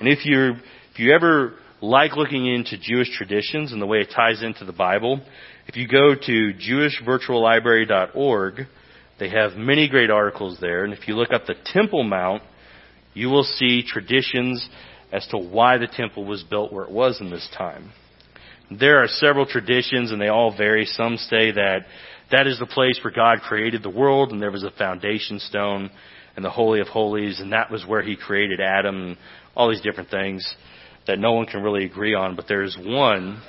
And 0.00 0.08
if 0.08 0.26
you 0.26 0.54
if 0.92 0.98
you 0.98 1.14
ever 1.14 1.54
like 1.80 2.16
looking 2.16 2.46
into 2.46 2.76
Jewish 2.78 3.16
traditions 3.16 3.72
and 3.72 3.80
the 3.80 3.86
way 3.86 3.98
it 3.98 4.12
ties 4.14 4.42
into 4.42 4.64
the 4.64 4.72
Bible, 4.72 5.20
if 5.66 5.76
you 5.76 5.86
go 5.88 6.14
to 6.14 6.52
jewishvirtuallibrary.org, 6.54 8.66
they 9.18 9.30
have 9.30 9.52
many 9.52 9.88
great 9.88 10.10
articles 10.10 10.58
there. 10.60 10.84
And 10.84 10.92
if 10.92 11.08
you 11.08 11.14
look 11.14 11.32
up 11.32 11.46
the 11.46 11.54
Temple 11.64 12.04
Mount, 12.04 12.42
you 13.12 13.28
will 13.28 13.44
see 13.44 13.82
traditions 13.86 14.68
as 15.14 15.24
to 15.28 15.38
why 15.38 15.78
the 15.78 15.86
temple 15.86 16.24
was 16.24 16.42
built 16.42 16.72
where 16.72 16.84
it 16.84 16.90
was 16.90 17.20
in 17.20 17.30
this 17.30 17.48
time. 17.56 17.92
There 18.68 19.02
are 19.02 19.06
several 19.06 19.46
traditions 19.46 20.10
and 20.10 20.20
they 20.20 20.28
all 20.28 20.54
vary. 20.54 20.86
Some 20.86 21.18
say 21.18 21.52
that 21.52 21.86
that 22.32 22.48
is 22.48 22.58
the 22.58 22.66
place 22.66 22.98
where 23.04 23.12
God 23.12 23.40
created 23.40 23.84
the 23.84 23.90
world 23.90 24.32
and 24.32 24.42
there 24.42 24.50
was 24.50 24.64
a 24.64 24.72
foundation 24.72 25.38
stone 25.38 25.90
and 26.34 26.44
the 26.44 26.50
Holy 26.50 26.80
of 26.80 26.88
Holies 26.88 27.38
and 27.38 27.52
that 27.52 27.70
was 27.70 27.86
where 27.86 28.02
He 28.02 28.16
created 28.16 28.60
Adam 28.60 28.96
and 28.96 29.16
all 29.54 29.70
these 29.70 29.82
different 29.82 30.10
things 30.10 30.52
that 31.06 31.20
no 31.20 31.32
one 31.32 31.46
can 31.46 31.62
really 31.62 31.84
agree 31.84 32.14
on. 32.14 32.34
But 32.34 32.46
there's 32.48 32.76
one 32.76 33.40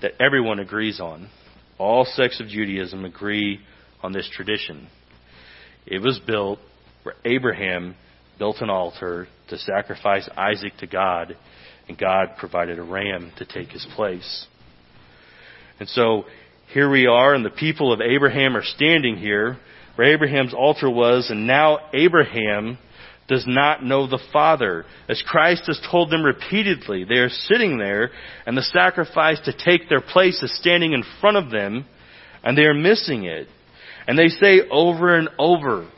that 0.00 0.14
everyone 0.18 0.58
agrees 0.58 0.98
on. 0.98 1.30
All 1.78 2.04
sects 2.04 2.40
of 2.40 2.48
Judaism 2.48 3.04
agree 3.04 3.60
on 4.02 4.12
this 4.12 4.28
tradition. 4.32 4.88
It 5.86 6.02
was 6.02 6.18
built 6.18 6.58
where 7.04 7.14
Abraham 7.24 7.94
built 8.42 8.60
an 8.60 8.70
altar 8.70 9.28
to 9.46 9.56
sacrifice 9.56 10.28
Isaac 10.36 10.72
to 10.80 10.86
God, 10.88 11.36
and 11.86 11.96
God 11.96 12.30
provided 12.40 12.76
a 12.76 12.82
ram 12.82 13.30
to 13.38 13.44
take 13.44 13.68
his 13.68 13.86
place. 13.94 14.48
And 15.78 15.88
so 15.88 16.24
here 16.74 16.90
we 16.90 17.06
are, 17.06 17.34
and 17.34 17.44
the 17.44 17.50
people 17.50 17.92
of 17.92 18.00
Abraham 18.00 18.56
are 18.56 18.64
standing 18.64 19.16
here 19.16 19.58
where 19.94 20.12
Abraham's 20.12 20.54
altar 20.54 20.90
was, 20.90 21.30
and 21.30 21.46
now 21.46 21.88
Abraham 21.94 22.78
does 23.28 23.44
not 23.46 23.84
know 23.84 24.08
the 24.08 24.18
Father. 24.32 24.86
As 25.08 25.22
Christ 25.24 25.68
has 25.68 25.80
told 25.88 26.10
them 26.10 26.24
repeatedly, 26.24 27.04
they 27.04 27.18
are 27.18 27.28
sitting 27.28 27.78
there, 27.78 28.10
and 28.44 28.56
the 28.56 28.62
sacrifice 28.62 29.38
to 29.44 29.52
take 29.52 29.88
their 29.88 30.00
place 30.00 30.42
is 30.42 30.58
standing 30.58 30.94
in 30.94 31.04
front 31.20 31.36
of 31.36 31.52
them, 31.52 31.84
and 32.42 32.58
they 32.58 32.64
are 32.64 32.74
missing 32.74 33.22
it. 33.22 33.46
And 34.08 34.18
they 34.18 34.30
say 34.30 34.62
over 34.68 35.16
and 35.16 35.28
over, 35.38 35.88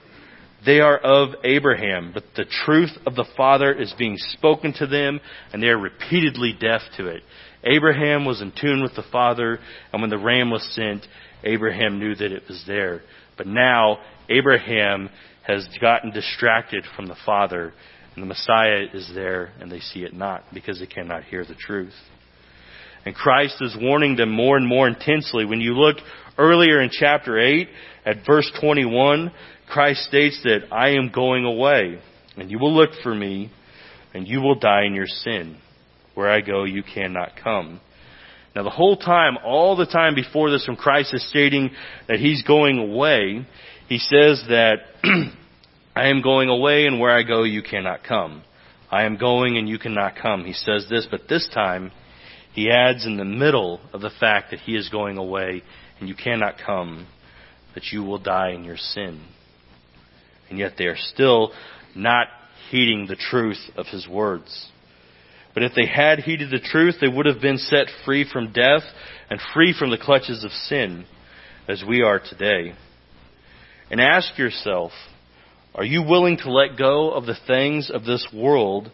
they 0.65 0.81
are 0.81 0.99
of 0.99 1.35
Abraham, 1.45 2.13
but 2.13 2.25
the 2.37 2.45
truth 2.65 2.91
of 3.07 3.15
the 3.15 3.27
Father 3.37 3.73
is 3.73 3.95
being 3.99 4.17
spoken 4.17 4.73
to 4.75 4.87
them, 4.87 5.21
and 5.53 5.63
they 5.63 5.69
are 5.69 5.79
repeatedly 5.79 6.55
deaf 6.59 6.81
to 6.97 7.09
it. 7.09 7.23
Abraham 7.65 8.25
was 8.25 8.41
in 8.41 8.53
tune 8.61 8.83
with 8.83 8.95
the 8.95 9.05
Father, 9.11 9.59
and 9.93 10.03
when 10.03 10.11
the 10.11 10.19
ram 10.19 10.51
was 10.51 10.67
sent, 10.75 11.07
Abraham 11.43 11.99
knew 11.99 12.15
that 12.15 12.33
it 12.33 12.45
was 12.49 12.63
there. 12.67 13.03
But 13.37 13.47
now, 13.47 13.99
Abraham 14.29 15.11
has 15.47 15.67
gotten 15.81 16.11
distracted 16.11 16.85
from 16.97 17.07
the 17.07 17.17
Father, 17.27 17.73
and 18.15 18.23
the 18.23 18.27
Messiah 18.27 18.85
is 18.93 19.11
there, 19.15 19.53
and 19.61 19.71
they 19.71 19.81
see 19.81 20.01
it 20.01 20.15
not, 20.15 20.45
because 20.53 20.79
they 20.79 20.87
cannot 20.87 21.25
hear 21.25 21.45
the 21.45 21.55
truth. 21.55 21.95
And 23.05 23.15
Christ 23.15 23.57
is 23.61 23.77
warning 23.79 24.17
them 24.17 24.31
more 24.31 24.57
and 24.57 24.67
more 24.67 24.89
intensely. 24.89 25.45
When 25.45 25.61
you 25.61 25.75
look 25.75 25.97
earlier 26.39 26.81
in 26.81 26.91
chapter 26.91 27.39
8, 27.39 27.69
at 28.07 28.27
verse 28.27 28.51
21, 28.61 29.31
Christ 29.69 30.05
states 30.05 30.41
that 30.45 30.73
I 30.73 30.91
am 30.91 31.11
going 31.13 31.45
away, 31.45 31.99
and 32.37 32.51
you 32.51 32.59
will 32.59 32.75
look 32.75 32.91
for 33.03 33.15
me, 33.15 33.51
and 34.13 34.29
you 34.29 34.41
will 34.41 34.59
die 34.59 34.85
in 34.85 34.95
your 34.95 35.07
sin. 35.07 35.59
Where 36.15 36.31
I 36.31 36.41
go, 36.41 36.65
you 36.65 36.83
cannot 36.83 37.33
come. 37.43 37.81
Now, 38.55 38.63
the 38.63 38.71
whole 38.71 38.97
time, 38.97 39.37
all 39.45 39.75
the 39.75 39.87
time 39.87 40.15
before 40.15 40.51
this, 40.51 40.69
when 40.69 40.77
Christ 40.77 41.13
is 41.13 41.29
stating 41.29 41.71
that 42.07 42.21
he's 42.21 42.43
going 42.45 42.79
away, 42.79 43.47
he 43.89 43.99
says 43.99 44.45
that 44.49 44.77
I 45.97 46.09
am 46.09 46.23
going 46.23 46.49
away, 46.49 46.87
and 46.87 47.01
where 47.01 47.11
I 47.11 47.25
go, 47.25 47.43
you 47.43 47.63
cannot 47.63 48.05
come. 48.05 48.43
I 48.91 49.05
am 49.05 49.17
going, 49.17 49.57
and 49.57 49.69
you 49.69 49.79
cannot 49.79 50.15
come. 50.17 50.45
He 50.45 50.53
says 50.53 50.87
this, 50.89 51.07
but 51.11 51.23
this 51.29 51.49
time, 51.53 51.91
he 52.53 52.71
adds 52.71 53.07
in 53.07 53.17
the 53.17 53.25
middle 53.25 53.81
of 53.93 54.01
the 54.01 54.13
fact 54.21 54.53
that 54.53 54.61
he 54.61 54.77
is 54.77 54.89
going 54.89 55.17
away, 55.17 55.63
and 55.99 56.09
you 56.09 56.15
cannot 56.15 56.55
come, 56.65 57.09
that 57.75 57.87
you 57.91 58.05
will 58.05 58.19
die 58.21 58.53
in 58.53 58.63
your 58.63 58.77
sin 58.77 59.21
and 60.55 60.61
yet 60.61 60.75
they 60.79 60.85
are 60.85 60.97
still 60.97 61.53
not 61.97 62.29
heeding 62.71 63.09
the 63.09 63.17
truth 63.17 63.59
of 63.77 63.87
his 63.87 64.07
words. 64.07 64.71
But 65.53 65.65
if 65.65 65.73
they 65.75 65.85
had 65.85 66.21
heeded 66.21 66.49
the 66.49 66.61
truth, 66.61 66.95
they 67.01 67.09
would 67.09 67.27
have 67.27 67.41
been 67.41 67.59
set 67.59 67.89
free 68.05 68.25
from 68.33 68.53
death 68.53 68.85
and 69.29 69.41
free 69.53 69.75
from 69.77 69.91
the 69.91 69.99
clutches 69.99 70.45
of 70.45 70.53
sin, 70.53 71.07
as 71.69 71.83
we 71.83 72.03
are 72.03 72.21
today. 72.21 72.73
And 73.91 74.01
ask 74.01 74.39
yourself, 74.39 74.93
are 75.75 75.85
you 75.85 76.05
willing 76.05 76.37
to 76.37 76.53
let 76.53 76.79
go 76.79 77.11
of 77.11 77.27
the 77.27 77.37
things 77.49 77.91
of 77.93 78.05
this 78.05 78.25
world 78.33 78.93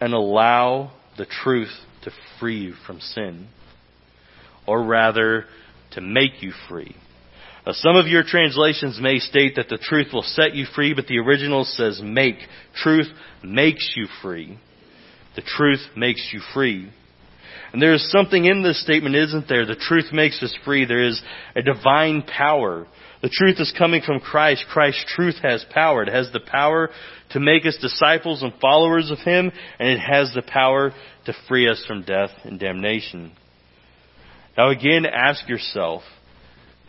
and 0.00 0.14
allow 0.14 0.92
the 1.16 1.26
truth 1.26 1.74
to 2.04 2.12
free 2.38 2.60
you 2.60 2.74
from 2.86 3.00
sin? 3.00 3.48
Or 4.64 4.84
rather, 4.84 5.46
to 5.92 6.00
make 6.00 6.40
you 6.40 6.52
free? 6.68 6.94
Some 7.72 7.96
of 7.96 8.06
your 8.06 8.22
translations 8.22 8.98
may 9.00 9.18
state 9.18 9.56
that 9.56 9.68
the 9.68 9.78
truth 9.78 10.08
will 10.12 10.22
set 10.22 10.54
you 10.54 10.64
free, 10.74 10.94
but 10.94 11.06
the 11.06 11.18
original 11.18 11.64
says 11.64 12.00
make. 12.02 12.36
Truth 12.74 13.08
makes 13.42 13.92
you 13.96 14.06
free. 14.22 14.58
The 15.36 15.42
truth 15.42 15.80
makes 15.96 16.30
you 16.32 16.40
free. 16.54 16.90
And 17.72 17.82
there 17.82 17.92
is 17.92 18.10
something 18.10 18.46
in 18.46 18.62
this 18.62 18.82
statement, 18.82 19.14
isn't 19.14 19.48
there? 19.48 19.66
The 19.66 19.76
truth 19.76 20.06
makes 20.12 20.42
us 20.42 20.56
free. 20.64 20.86
There 20.86 21.04
is 21.04 21.20
a 21.54 21.62
divine 21.62 22.22
power. 22.22 22.86
The 23.20 23.30
truth 23.30 23.56
is 23.58 23.74
coming 23.76 24.00
from 24.00 24.20
Christ. 24.20 24.64
Christ's 24.72 25.04
truth 25.14 25.36
has 25.42 25.66
power. 25.74 26.02
It 26.02 26.12
has 26.12 26.30
the 26.32 26.40
power 26.40 26.88
to 27.30 27.40
make 27.40 27.66
us 27.66 27.76
disciples 27.80 28.42
and 28.42 28.52
followers 28.60 29.10
of 29.10 29.18
Him, 29.18 29.52
and 29.78 29.88
it 29.88 29.98
has 29.98 30.32
the 30.34 30.42
power 30.42 30.92
to 31.26 31.34
free 31.46 31.68
us 31.68 31.84
from 31.86 32.04
death 32.04 32.30
and 32.44 32.58
damnation. 32.58 33.32
Now 34.56 34.70
again, 34.70 35.04
ask 35.04 35.46
yourself, 35.48 36.02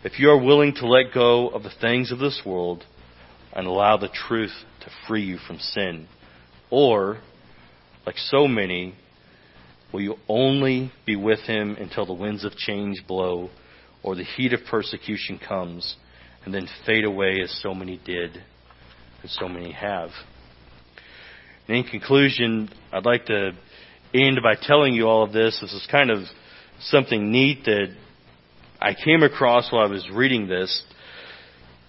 if 0.02 0.18
you 0.18 0.30
are 0.30 0.42
willing 0.42 0.74
to 0.74 0.86
let 0.86 1.12
go 1.12 1.48
of 1.48 1.62
the 1.62 1.72
things 1.80 2.10
of 2.10 2.18
this 2.18 2.42
world 2.44 2.84
and 3.52 3.66
allow 3.66 3.96
the 3.96 4.08
truth 4.08 4.54
to 4.80 4.90
free 5.06 5.22
you 5.22 5.38
from 5.46 5.58
sin, 5.58 6.08
or, 6.70 7.18
like 8.06 8.16
so 8.16 8.48
many, 8.48 8.94
will 9.92 10.00
you 10.00 10.16
only 10.28 10.92
be 11.04 11.16
with 11.16 11.40
Him 11.40 11.76
until 11.78 12.06
the 12.06 12.14
winds 12.14 12.44
of 12.44 12.56
change 12.56 13.02
blow 13.06 13.50
or 14.02 14.14
the 14.14 14.24
heat 14.24 14.52
of 14.52 14.60
persecution 14.70 15.38
comes 15.38 15.96
and 16.44 16.54
then 16.54 16.66
fade 16.86 17.04
away 17.04 17.40
as 17.42 17.50
so 17.62 17.74
many 17.74 18.00
did 18.04 18.42
and 19.22 19.30
so 19.30 19.48
many 19.48 19.72
have? 19.72 20.10
And 21.68 21.76
in 21.76 21.84
conclusion, 21.84 22.70
I'd 22.90 23.04
like 23.04 23.26
to 23.26 23.52
end 24.14 24.38
by 24.42 24.54
telling 24.60 24.94
you 24.94 25.06
all 25.06 25.24
of 25.24 25.32
this. 25.32 25.58
This 25.60 25.72
is 25.72 25.86
kind 25.90 26.10
of 26.10 26.20
something 26.80 27.30
neat 27.30 27.64
that 27.64 27.94
I 28.82 28.94
came 28.94 29.22
across 29.22 29.70
while 29.70 29.84
I 29.84 29.90
was 29.90 30.08
reading 30.10 30.48
this. 30.48 30.82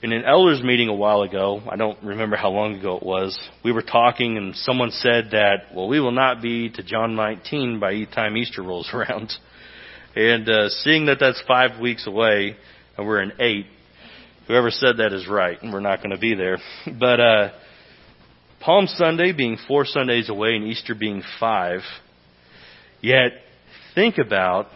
In 0.04 0.12
an 0.12 0.26
elders 0.26 0.62
meeting 0.62 0.90
a 0.90 0.94
while 0.94 1.22
ago, 1.22 1.62
I 1.70 1.78
don't 1.78 1.98
remember 2.04 2.36
how 2.36 2.50
long 2.50 2.76
ago 2.76 2.98
it 2.98 3.04
was, 3.04 3.40
we 3.64 3.72
were 3.72 3.82
talking 3.82 4.36
and 4.36 4.54
someone 4.58 4.92
said 4.92 5.30
that, 5.32 5.74
well, 5.74 5.88
we 5.88 6.02
will 6.02 6.12
not 6.12 6.42
be 6.42 6.70
to 6.72 6.84
John 6.84 7.16
19 7.16 7.80
by 7.80 7.94
the 7.94 8.08
time 8.08 8.36
Easter 8.36 8.62
rolls 8.62 8.90
around. 8.94 9.32
And 10.18 10.50
uh, 10.50 10.68
seeing 10.68 11.06
that 11.06 11.18
that's 11.22 11.42
five 11.48 11.80
weeks 11.80 12.08
away 12.08 12.58
and 12.98 13.08
we're 13.08 13.22
in 13.22 13.32
eight, 13.40 13.68
whoever 14.48 14.70
said 14.70 14.98
that 14.98 15.14
is 15.14 15.30
right, 15.30 15.62
and 15.64 15.72
we're 15.72 15.80
not 15.80 16.00
going 16.00 16.12
to 16.12 16.18
be 16.18 16.36
there. 16.36 16.58
But 17.00 17.20
uh, 17.22 17.50
Palm 18.60 18.88
Sunday 18.88 19.32
being 19.32 19.58
four 19.66 19.86
Sundays 19.86 20.30
away 20.30 20.58
and 20.58 20.66
Easter 20.66 20.94
being 20.94 21.24
five, 21.40 21.80
yet 23.00 23.32
think 23.96 24.18
about 24.18 24.68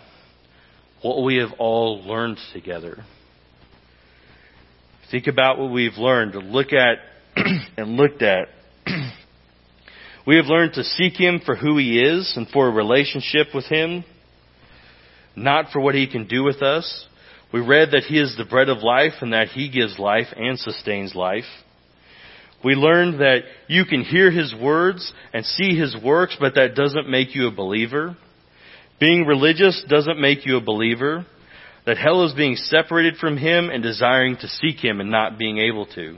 what 1.02 1.24
we 1.24 1.38
have 1.38 1.52
all 1.60 2.04
learned 2.04 2.38
together. 2.54 3.04
Think 5.12 5.28
about 5.28 5.60
what 5.60 5.72
we've 5.72 5.98
learned, 5.98 6.34
to 6.34 6.40
look 6.40 6.74
at 6.74 6.98
and 7.78 7.96
looked 7.96 8.22
at. 8.22 8.48
we 10.28 10.36
have 10.38 10.46
learned 10.46 10.74
to 10.74 10.84
seek 10.84 11.14
Him 11.14 11.42
for 11.46 11.56
who 11.56 11.78
He 11.78 12.00
is 12.00 12.34
and 12.36 12.48
for 12.50 12.68
a 12.68 12.72
relationship 12.72 13.48
with 13.54 13.66
Him, 13.66 14.04
not 15.36 15.72
for 15.72 15.80
what 15.80 15.96
He 15.96 16.08
can 16.08 16.28
do 16.28 16.44
with 16.44 16.62
us. 16.62 17.06
We 17.54 17.62
read 17.62 17.92
that 17.92 18.04
He 18.04 18.20
is 18.20 18.36
the 18.36 18.46
bread 18.46 18.70
of 18.70 18.80
life 18.80 19.14
and 19.22 19.34
that 19.34 19.50
He 19.50 19.70
gives 19.70 20.00
life 20.00 20.28
and 20.36 20.58
sustains 20.58 21.14
life. 21.14 21.46
We 22.64 22.74
learned 22.74 23.20
that 23.20 23.44
you 23.68 23.86
can 23.86 24.04
hear 24.04 24.32
His 24.32 24.56
words 24.60 25.14
and 25.34 25.46
see 25.46 25.78
His 25.78 25.96
works, 26.04 26.36
but 26.40 26.56
that 26.56 26.74
doesn't 26.74 27.08
make 27.08 27.36
you 27.36 27.48
a 27.48 27.52
believer. 27.52 28.18
Being 29.00 29.26
religious 29.26 29.84
doesn't 29.90 30.20
make 30.20 30.46
you 30.46 30.58
a 30.58 30.62
believer. 30.62 31.26
That 31.86 31.98
hell 31.98 32.26
is 32.26 32.34
being 32.34 32.56
separated 32.56 33.18
from 33.18 33.38
Him 33.38 33.70
and 33.70 33.84
desiring 33.84 34.38
to 34.38 34.48
seek 34.48 34.84
Him 34.84 35.00
and 35.00 35.12
not 35.12 35.38
being 35.38 35.60
able 35.60 35.86
to. 35.96 36.18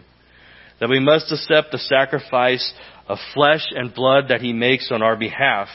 That 0.80 0.90
we 0.90 1.00
must 1.00 1.32
accept 1.32 1.72
the 1.72 1.80
sacrifice 1.80 2.74
of 3.08 3.18
flesh 3.34 3.66
and 3.72 3.94
blood 3.94 4.26
that 4.30 4.42
He 4.42 4.54
makes 4.54 4.92
on 4.92 5.02
our 5.02 5.18
behalf. 5.18 5.68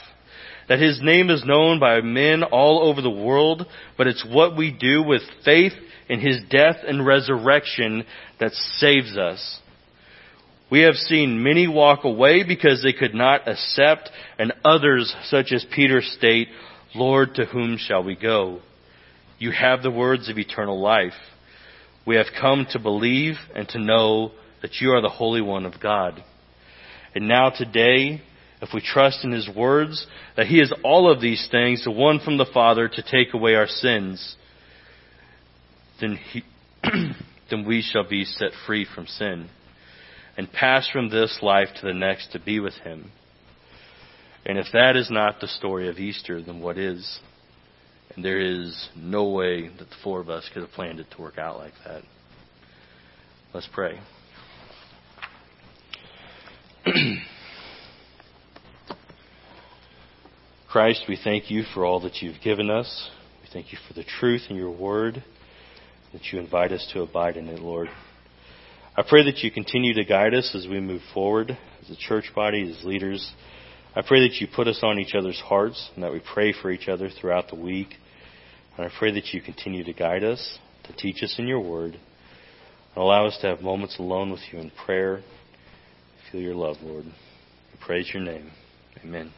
That 0.69 0.79
His 0.79 1.01
name 1.03 1.29
is 1.29 1.45
known 1.45 1.81
by 1.81 2.01
men 2.01 2.43
all 2.43 2.89
over 2.89 3.03
the 3.03 3.11
world, 3.11 3.67
but 3.99 4.07
it's 4.07 4.25
what 4.25 4.57
we 4.57 4.71
do 4.71 5.03
with 5.03 5.23
faith 5.45 5.73
in 6.09 6.21
His 6.21 6.39
death 6.49 6.77
and 6.87 7.05
resurrection 7.05 8.05
that 8.39 8.53
saves 8.53 9.17
us. 9.17 9.59
We 10.71 10.81
have 10.83 10.95
seen 10.95 11.43
many 11.43 11.69
walk 11.69 12.05
away 12.05 12.45
because 12.45 12.83
they 12.83 12.95
could 12.95 13.15
not 13.15 13.47
accept, 13.47 14.09
and 14.39 14.55
others, 14.65 15.15
such 15.25 15.53
as 15.53 15.67
Peter, 15.75 16.01
state, 16.01 16.49
Lord, 16.95 17.35
to 17.37 17.47
whom 17.47 17.79
shall 17.79 18.03
we 18.03 18.17
go? 18.17 18.61
You 19.39 19.51
have 19.51 19.83
the 19.83 19.91
words 19.91 20.29
of 20.29 20.39
eternal 20.39 20.81
life. 20.81 21.13
We 22.07 22.17
have 22.17 22.27
come 22.39 22.67
to 22.71 22.79
believe 22.79 23.37
and 23.55 23.69
to 23.71 23.79
know 23.79 24.33
that 24.61 24.81
you 24.81 24.91
are 24.93 25.01
the 25.01 25.09
Holy 25.09 25.41
One 25.41 25.67
of 25.67 25.81
God. 25.81 26.23
And 27.15 27.29
now 27.29 27.51
today, 27.51 28.23
if 28.61 28.71
we 28.73 28.81
trust 28.81 29.25
in 29.25 29.33
His 29.33 29.49
words, 29.49 30.07
that 30.37 30.47
He 30.47 30.61
is 30.61 30.73
all 30.85 31.11
of 31.11 31.21
these 31.21 31.49
things, 31.51 31.85
the 31.85 31.91
one 31.91 32.21
from 32.21 32.39
the 32.39 32.51
Father 32.53 32.89
to 32.89 33.03
take 33.03 33.35
away 33.35 33.55
our 33.55 33.67
sins, 33.67 34.37
then, 36.01 36.19
he, 36.33 36.43
then 37.51 37.67
we 37.67 37.83
shall 37.83 38.09
be 38.09 38.25
set 38.25 38.51
free 38.67 38.87
from 38.95 39.07
sin 39.07 39.49
and 40.37 40.53
pass 40.53 40.89
from 40.89 41.11
this 41.11 41.39
life 41.43 41.69
to 41.81 41.87
the 41.87 41.95
next 41.95 42.33
to 42.33 42.39
be 42.39 42.61
with 42.61 42.75
Him. 42.75 43.11
And 44.45 44.59
if 44.59 44.67
that 44.73 44.97
is 44.97 45.11
not 45.11 45.41
the 45.41 45.47
story 45.47 45.89
of 45.89 45.99
Easter, 45.99 46.43
then 46.43 46.61
what 46.61 46.77
is? 46.77 47.21
And 48.15 48.25
there 48.25 48.41
is 48.41 48.89
no 48.97 49.31
way 49.31 49.69
that 49.69 49.89
the 49.89 49.97
four 50.03 50.21
of 50.21 50.29
us 50.29 50.51
could 50.53 50.63
have 50.63 50.73
planned 50.73 50.99
it 51.01 51.07
to 51.15 51.23
work 51.23 51.39
out 51.39 51.59
like 51.59 51.75
that. 51.87 52.03
Let's 53.55 53.69
pray. 53.73 54.01
Christ, 60.71 61.05
we 61.09 61.19
thank 61.23 61.51
you 61.51 61.63
for 61.75 61.85
all 61.85 62.01
that 62.01 62.23
you've 62.23 62.41
given 62.43 62.71
us. 62.71 63.11
We 63.43 63.49
thank 63.53 63.73
you 63.73 63.79
for 63.87 63.95
the 63.95 64.05
truth 64.05 64.43
in 64.49 64.57
your 64.57 64.71
word, 64.71 65.23
that 66.13 66.33
you 66.33 66.41
invite 66.41 66.73
us 66.73 66.91
to 66.95 67.03
abide 67.03 67.37
in 67.37 67.47
it, 67.49 67.61
Lord. 67.61 67.89
I 68.97 69.03
pray 69.09 69.25
that 69.25 69.39
you 69.39 69.51
continue 69.51 69.95
to 69.95 70.05
guide 70.05 70.35
us 70.35 70.55
as 70.55 70.67
we 70.67 70.81
move 70.81 71.03
forward 71.15 71.57
as 71.83 71.91
a 71.91 71.97
church 71.97 72.33
body, 72.35 72.71
as 72.71 72.85
leaders. 72.85 73.33
I 73.95 74.01
pray 74.01 74.27
that 74.27 74.41
you 74.41 74.47
put 74.47 74.69
us 74.69 74.81
on 74.83 74.99
each 74.99 75.15
other's 75.15 75.41
hearts 75.41 75.91
and 75.95 76.03
that 76.03 76.13
we 76.13 76.21
pray 76.21 76.53
for 76.53 76.71
each 76.71 76.89
other 76.89 77.11
throughout 77.11 77.49
the 77.49 77.57
week. 77.57 77.89
And 78.77 78.87
I 78.87 78.91
pray 78.99 79.13
that 79.13 79.35
you 79.35 79.43
continue 79.43 79.85
to 79.85 79.93
guide 79.93 80.25
us, 80.25 80.59
to 80.85 80.95
teach 80.95 81.23
us 81.23 81.35
in 81.39 81.47
your 81.47 81.61
word, 81.61 81.93
and 81.93 82.97
allow 82.97 83.27
us 83.27 83.37
to 83.43 83.49
have 83.49 83.61
moments 83.61 83.99
alone 83.99 84.31
with 84.31 84.41
you 84.51 84.61
in 84.61 84.71
prayer. 84.87 85.23
Feel 86.31 86.41
your 86.41 86.55
love, 86.55 86.77
Lord. 86.83 87.05
We 87.05 87.85
praise 87.85 88.11
your 88.15 88.23
name. 88.23 88.51
Amen. 89.05 89.31